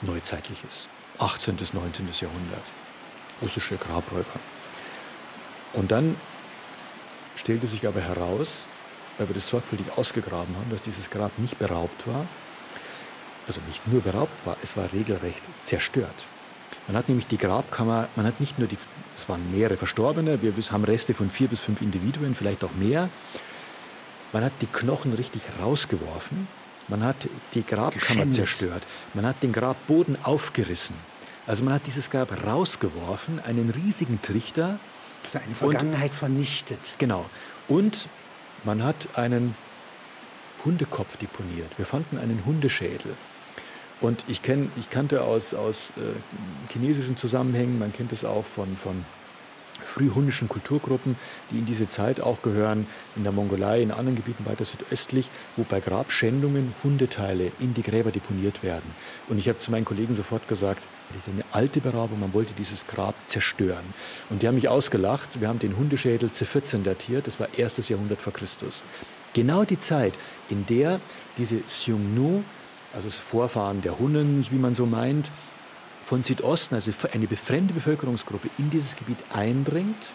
neuzeitlich 0.00 0.64
ist. 0.68 0.88
18. 1.18 1.56
bis 1.56 1.74
19. 1.74 2.08
Jahrhundert. 2.20 2.64
Russische 3.40 3.76
Grabräuber. 3.76 4.40
Und 5.74 5.92
dann 5.92 6.16
stellte 7.36 7.66
sich 7.66 7.86
aber 7.86 8.00
heraus, 8.00 8.66
weil 9.18 9.28
wir 9.28 9.34
das 9.34 9.48
sorgfältig 9.48 9.86
ausgegraben 9.96 10.56
haben, 10.56 10.70
dass 10.70 10.82
dieses 10.82 11.10
Grab 11.10 11.38
nicht 11.38 11.58
beraubt 11.58 12.06
war. 12.06 12.26
Also 13.46 13.60
nicht 13.66 13.86
nur 13.86 14.00
beraubt 14.00 14.34
war, 14.44 14.56
es 14.62 14.76
war 14.76 14.92
regelrecht 14.92 15.42
zerstört. 15.62 16.26
Man 16.86 16.96
hat 16.96 17.08
nämlich 17.08 17.26
die 17.26 17.38
Grabkammer, 17.38 18.08
man 18.16 18.26
hat 18.26 18.40
nicht 18.40 18.58
nur 18.58 18.68
die, 18.68 18.78
es 19.14 19.28
waren 19.28 19.50
mehrere 19.52 19.76
Verstorbene, 19.76 20.42
wir 20.42 20.52
haben 20.70 20.84
Reste 20.84 21.14
von 21.14 21.30
vier 21.30 21.48
bis 21.48 21.60
fünf 21.60 21.80
Individuen, 21.80 22.34
vielleicht 22.34 22.64
auch 22.64 22.72
mehr. 22.74 23.08
Man 24.32 24.44
hat 24.44 24.52
die 24.60 24.66
Knochen 24.66 25.12
richtig 25.12 25.42
rausgeworfen, 25.60 26.48
man 26.88 27.04
hat 27.04 27.28
die 27.54 27.64
Grabkammer 27.64 28.00
Geschändet. 28.00 28.32
zerstört, 28.32 28.82
man 29.14 29.26
hat 29.26 29.42
den 29.42 29.52
Grabboden 29.52 30.16
aufgerissen. 30.22 30.96
Also 31.46 31.64
man 31.64 31.74
hat 31.74 31.86
dieses 31.86 32.10
Grab 32.10 32.46
rausgeworfen, 32.46 33.40
einen 33.44 33.70
riesigen 33.70 34.22
Trichter. 34.22 34.78
Das 35.22 35.34
ist 35.34 35.42
eine 35.42 35.54
Vergangenheit 35.54 36.12
und, 36.12 36.16
vernichtet. 36.16 36.94
Genau. 36.98 37.26
Und 37.68 38.08
man 38.64 38.82
hat 38.82 39.08
einen 39.14 39.54
Hundekopf 40.64 41.16
deponiert. 41.16 41.70
Wir 41.76 41.86
fanden 41.86 42.18
einen 42.18 42.44
Hundeschädel. 42.44 43.16
Und 44.02 44.24
ich, 44.26 44.42
kenn, 44.42 44.70
ich 44.76 44.90
kannte 44.90 45.22
aus, 45.22 45.54
aus 45.54 45.92
äh, 45.96 46.72
chinesischen 46.72 47.16
Zusammenhängen, 47.16 47.78
man 47.78 47.92
kennt 47.92 48.12
es 48.12 48.24
auch 48.24 48.44
von, 48.44 48.76
von 48.76 49.04
frühhundischen 49.84 50.48
Kulturgruppen, 50.48 51.16
die 51.50 51.58
in 51.58 51.66
diese 51.66 51.86
Zeit 51.86 52.20
auch 52.20 52.42
gehören, 52.42 52.86
in 53.16 53.22
der 53.22 53.32
Mongolei, 53.32 53.82
in 53.82 53.90
anderen 53.90 54.16
Gebieten 54.16 54.46
weiter 54.46 54.64
südöstlich, 54.64 55.30
wo 55.56 55.64
bei 55.64 55.80
Grabschändungen 55.80 56.74
Hundeteile 56.82 57.52
in 57.60 57.74
die 57.74 57.82
Gräber 57.82 58.10
deponiert 58.10 58.62
werden. 58.62 58.90
Und 59.28 59.38
ich 59.38 59.48
habe 59.48 59.58
zu 59.58 59.70
meinen 59.70 59.84
Kollegen 59.84 60.14
sofort 60.14 60.46
gesagt, 60.48 60.86
das 61.14 61.26
ist 61.26 61.32
eine 61.32 61.44
alte 61.52 61.80
Beraubung, 61.80 62.20
man 62.20 62.32
wollte 62.32 62.54
dieses 62.54 62.86
Grab 62.86 63.14
zerstören. 63.26 63.84
Und 64.30 64.42
die 64.42 64.48
haben 64.48 64.54
mich 64.54 64.68
ausgelacht. 64.68 65.40
Wir 65.40 65.48
haben 65.48 65.58
den 65.58 65.76
Hundeschädel 65.76 66.30
C14 66.30 66.82
datiert, 66.82 67.26
das 67.26 67.38
war 67.38 67.48
erstes 67.56 67.88
Jahrhundert 67.88 68.22
vor 68.22 68.32
Christus. 68.32 68.82
Genau 69.34 69.64
die 69.64 69.78
Zeit, 69.78 70.14
in 70.48 70.66
der 70.66 71.00
diese 71.38 71.58
Xiongnu 71.60 72.42
also 72.94 73.08
das 73.08 73.18
Vorfahren 73.18 73.82
der 73.82 73.98
Hunnen, 73.98 74.46
wie 74.50 74.58
man 74.58 74.74
so 74.74 74.86
meint, 74.86 75.30
von 76.04 76.22
Südosten, 76.22 76.74
also 76.74 76.90
eine 77.12 77.26
befremde 77.26 77.72
Bevölkerungsgruppe, 77.72 78.48
in 78.58 78.70
dieses 78.70 78.96
Gebiet 78.96 79.18
eindringt 79.32 80.12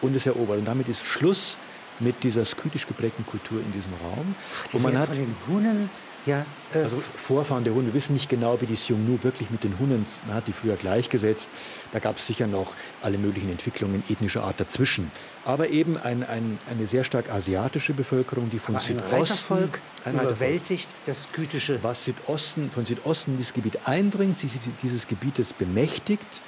und 0.00 0.14
es 0.14 0.26
erobert. 0.26 0.58
Und 0.58 0.64
damit 0.64 0.88
ist 0.88 1.04
Schluss 1.04 1.58
mit 2.00 2.22
dieser 2.24 2.44
skytisch 2.44 2.86
geprägten 2.86 3.26
Kultur 3.26 3.60
in 3.60 3.72
diesem 3.72 3.92
Raum. 3.94 4.34
Ach, 4.64 4.66
die 4.68 4.78
man 4.78 4.96
hat, 4.96 5.08
von 5.08 5.16
den 5.16 5.36
Hunnen 5.48 5.90
ja, 6.26 6.44
äh, 6.74 6.78
also 6.78 6.98
Vorfahren 7.00 7.64
der 7.64 7.74
Hunde 7.74 7.94
wissen 7.94 8.12
nicht 8.12 8.28
genau, 8.28 8.60
wie 8.60 8.66
die 8.66 8.74
Xiongnu 8.74 9.18
wirklich 9.22 9.50
mit 9.50 9.64
den 9.64 9.78
Hunnen, 9.78 10.04
man 10.26 10.36
hat 10.36 10.48
die 10.48 10.52
früher 10.52 10.76
gleichgesetzt. 10.76 11.50
Da 11.92 11.98
gab 11.98 12.16
es 12.16 12.26
sicher 12.26 12.46
noch 12.46 12.74
alle 13.02 13.18
möglichen 13.18 13.50
Entwicklungen 13.50 14.02
ethnischer 14.08 14.44
Art 14.44 14.60
dazwischen. 14.60 15.10
Aber 15.44 15.68
eben 15.68 15.96
ein, 15.96 16.24
ein, 16.24 16.58
eine 16.70 16.86
sehr 16.86 17.04
stark 17.04 17.30
asiatische 17.30 17.94
Bevölkerung, 17.94 18.50
die 18.50 18.58
von 18.58 18.76
Aber 18.76 18.84
Südosten... 18.84 19.70
Ein 20.04 20.14
überwältigt 20.14 20.90
das 21.06 21.24
Skytische... 21.24 21.78
Was 21.82 22.04
Südosten, 22.04 22.70
von 22.70 22.84
Südosten 22.84 23.32
in 23.32 23.36
dieses 23.38 23.54
Gebiet 23.54 23.80
eindringt, 23.86 24.38
sie 24.38 24.48
dieses 24.82 25.06
Gebietes 25.06 25.52
bemächtigt 25.52 26.42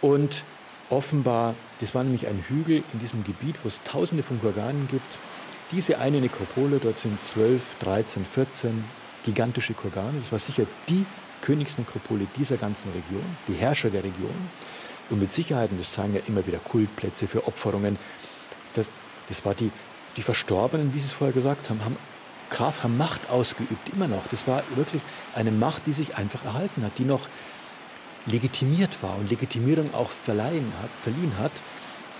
und 0.00 0.44
offenbar, 0.88 1.54
das 1.80 1.94
war 1.94 2.02
nämlich 2.02 2.26
ein 2.26 2.44
Hügel 2.48 2.82
in 2.92 2.98
diesem 2.98 3.22
Gebiet, 3.24 3.56
wo 3.62 3.68
es 3.68 3.82
tausende 3.82 4.22
von 4.22 4.40
Kurganen 4.40 4.88
gibt, 4.88 5.18
diese 5.72 5.98
eine 5.98 6.20
Nekropole, 6.20 6.80
dort 6.82 6.98
sind 6.98 7.24
12, 7.24 7.62
13, 7.80 8.24
14 8.24 8.84
gigantische 9.24 9.74
Kurgane. 9.74 10.18
Das 10.18 10.32
war 10.32 10.38
sicher 10.38 10.64
die 10.88 11.04
Königsnekropole 11.42 12.26
dieser 12.36 12.56
ganzen 12.56 12.92
Region, 12.92 13.24
die 13.48 13.54
Herrscher 13.54 13.90
der 13.90 14.04
Region. 14.04 14.34
Und 15.08 15.20
mit 15.20 15.32
Sicherheit, 15.32 15.70
und 15.70 15.80
das 15.80 15.92
zeigen 15.92 16.14
ja 16.14 16.20
immer 16.26 16.46
wieder 16.46 16.58
Kultplätze 16.58 17.26
für 17.26 17.46
Opferungen, 17.46 17.98
das, 18.74 18.92
das 19.28 19.44
war 19.44 19.54
die, 19.54 19.70
die 20.16 20.22
Verstorbenen, 20.22 20.94
wie 20.94 20.98
Sie 20.98 21.06
es 21.06 21.12
vorher 21.12 21.34
gesagt 21.34 21.70
haben, 21.70 21.84
haben 21.84 21.96
Kraft, 22.50 22.82
haben 22.82 22.96
Macht 22.96 23.30
ausgeübt, 23.30 23.92
immer 23.92 24.08
noch. 24.08 24.26
Das 24.28 24.46
war 24.46 24.62
wirklich 24.74 25.02
eine 25.34 25.50
Macht, 25.50 25.86
die 25.86 25.92
sich 25.92 26.16
einfach 26.16 26.44
erhalten 26.44 26.84
hat, 26.84 26.98
die 26.98 27.04
noch 27.04 27.28
legitimiert 28.26 29.02
war 29.02 29.16
und 29.16 29.30
Legitimierung 29.30 29.94
auch 29.94 30.10
verleihen 30.10 30.72
hat, 30.82 30.90
verliehen 31.00 31.32
hat. 31.38 31.52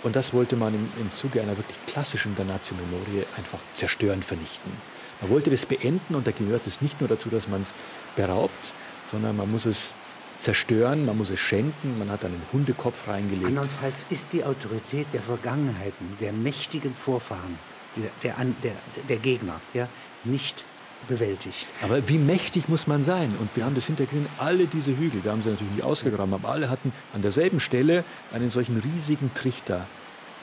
Und 0.02 0.16
das 0.16 0.32
wollte 0.32 0.56
man 0.56 0.74
im, 0.74 0.90
im 0.98 1.12
Zuge 1.12 1.42
einer 1.42 1.56
wirklich 1.56 1.78
klassischen 1.86 2.34
Damnatio 2.34 2.76
Memoria 2.76 3.24
einfach 3.36 3.58
zerstören, 3.74 4.22
vernichten. 4.22 4.72
Man 5.20 5.30
wollte 5.30 5.50
das 5.50 5.66
beenden 5.66 6.14
und 6.14 6.26
da 6.26 6.30
gehört 6.30 6.66
es 6.66 6.80
nicht 6.80 7.00
nur 7.00 7.08
dazu, 7.08 7.28
dass 7.28 7.48
man 7.48 7.60
es 7.60 7.74
beraubt, 8.16 8.72
sondern 9.04 9.36
man 9.36 9.50
muss 9.50 9.66
es 9.66 9.94
zerstören, 10.36 11.04
man 11.04 11.18
muss 11.18 11.30
es 11.30 11.38
schenken, 11.38 11.98
man 11.98 12.10
hat 12.10 12.24
einen 12.24 12.40
Hundekopf 12.52 13.06
reingelegt. 13.06 13.46
Andernfalls 13.46 14.06
ist 14.08 14.32
die 14.32 14.44
Autorität 14.44 15.06
der 15.12 15.20
Vergangenheiten, 15.20 16.16
der 16.20 16.32
mächtigen 16.32 16.94
Vorfahren, 16.94 17.58
der, 17.96 18.10
der, 18.22 18.46
der, 18.62 18.72
der 19.08 19.16
Gegner, 19.18 19.60
ja, 19.74 19.88
nicht 20.24 20.64
bewältigt. 21.08 21.68
Aber 21.82 22.06
wie 22.08 22.18
mächtig 22.18 22.68
muss 22.68 22.86
man 22.86 23.04
sein? 23.04 23.34
Und 23.38 23.50
wir 23.54 23.64
haben 23.64 23.74
das 23.74 23.86
hintergesehen, 23.86 24.26
alle 24.38 24.66
diese 24.66 24.96
Hügel, 24.96 25.22
wir 25.24 25.32
haben 25.32 25.42
sie 25.42 25.50
natürlich 25.50 25.74
nicht 25.74 25.84
ausgegraben, 25.84 26.32
aber 26.34 26.48
alle 26.48 26.70
hatten 26.70 26.92
an 27.14 27.22
derselben 27.22 27.60
Stelle 27.60 28.04
einen 28.32 28.50
solchen 28.50 28.78
riesigen 28.78 29.32
Trichter 29.34 29.86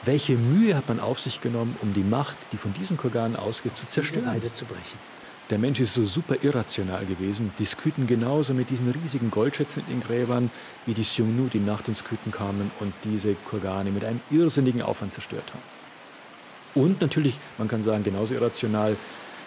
welche 0.05 0.33
Mühe 0.37 0.75
hat 0.75 0.87
man 0.87 0.99
auf 0.99 1.19
sich 1.19 1.41
genommen, 1.41 1.75
um 1.81 1.93
die 1.93 2.03
Macht, 2.03 2.37
die 2.51 2.57
von 2.57 2.73
diesen 2.73 2.97
Kurganen 2.97 3.35
ausgeht, 3.35 3.75
zu 3.75 3.85
zerstören? 3.85 4.25
Weise 4.25 4.53
zu 4.53 4.65
brechen. 4.65 4.99
Der 5.49 5.57
Mensch 5.57 5.79
ist 5.79 5.93
so 5.93 6.03
super 6.03 6.35
irrational 6.41 7.05
gewesen. 7.05 7.51
Die 7.57 7.65
Sküten 7.65 8.05
genauso 8.05 8.53
mit 8.53 8.69
diesen 8.69 8.91
riesigen 8.91 9.31
Goldschätzen 9.31 9.81
in 9.87 9.99
den 9.99 10.01
Gräbern, 10.01 10.51
wie 10.85 10.93
die 10.93 11.03
Xiongnu, 11.03 11.47
die 11.47 11.59
nach 11.59 11.81
den 11.81 11.95
Sküten 11.95 12.31
kamen 12.31 12.69
und 12.81 12.93
diese 13.05 13.33
Kurgane 13.33 13.91
mit 13.91 14.03
einem 14.03 14.19
irrsinnigen 14.29 14.81
Aufwand 14.81 15.13
zerstört 15.13 15.45
haben. 15.53 16.83
Und 16.83 16.99
natürlich, 16.99 17.39
man 17.57 17.69
kann 17.69 17.81
sagen, 17.81 18.03
genauso 18.03 18.33
irrational, 18.33 18.97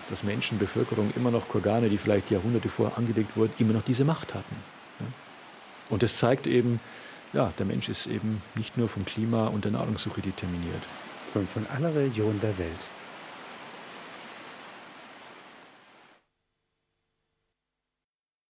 dass 0.09 0.25
Menschen, 0.25 0.59
Bevölkerung 0.59 1.13
immer 1.17 1.31
noch 1.31 1.49
Kurgane, 1.49 1.91
die 1.91 1.99
vielleicht 1.99 2.31
Jahrhunderte 2.31 2.71
vorher 2.71 2.97
angelegt 2.97 3.37
wurden, 3.37 3.53
immer 3.59 3.75
noch 3.75 3.83
diese 3.83 4.05
Macht 4.05 4.35
hatten. 4.35 4.57
Und 5.91 6.03
das 6.03 6.19
zeigt 6.19 6.47
eben, 6.47 6.81
ja, 7.33 7.53
der 7.59 7.67
Mensch 7.67 7.89
ist 7.89 8.07
eben 8.07 8.43
nicht 8.57 8.77
nur 8.77 8.89
vom 8.89 9.05
Klima 9.05 9.47
und 9.49 9.65
der 9.65 9.73
Nahrungssuche 9.73 10.21
determiniert. 10.21 10.83
Sondern 11.33 11.49
von 11.49 11.67
aller 11.69 11.95
Religion 11.95 12.41
der 12.41 12.57
Welt. 12.59 12.89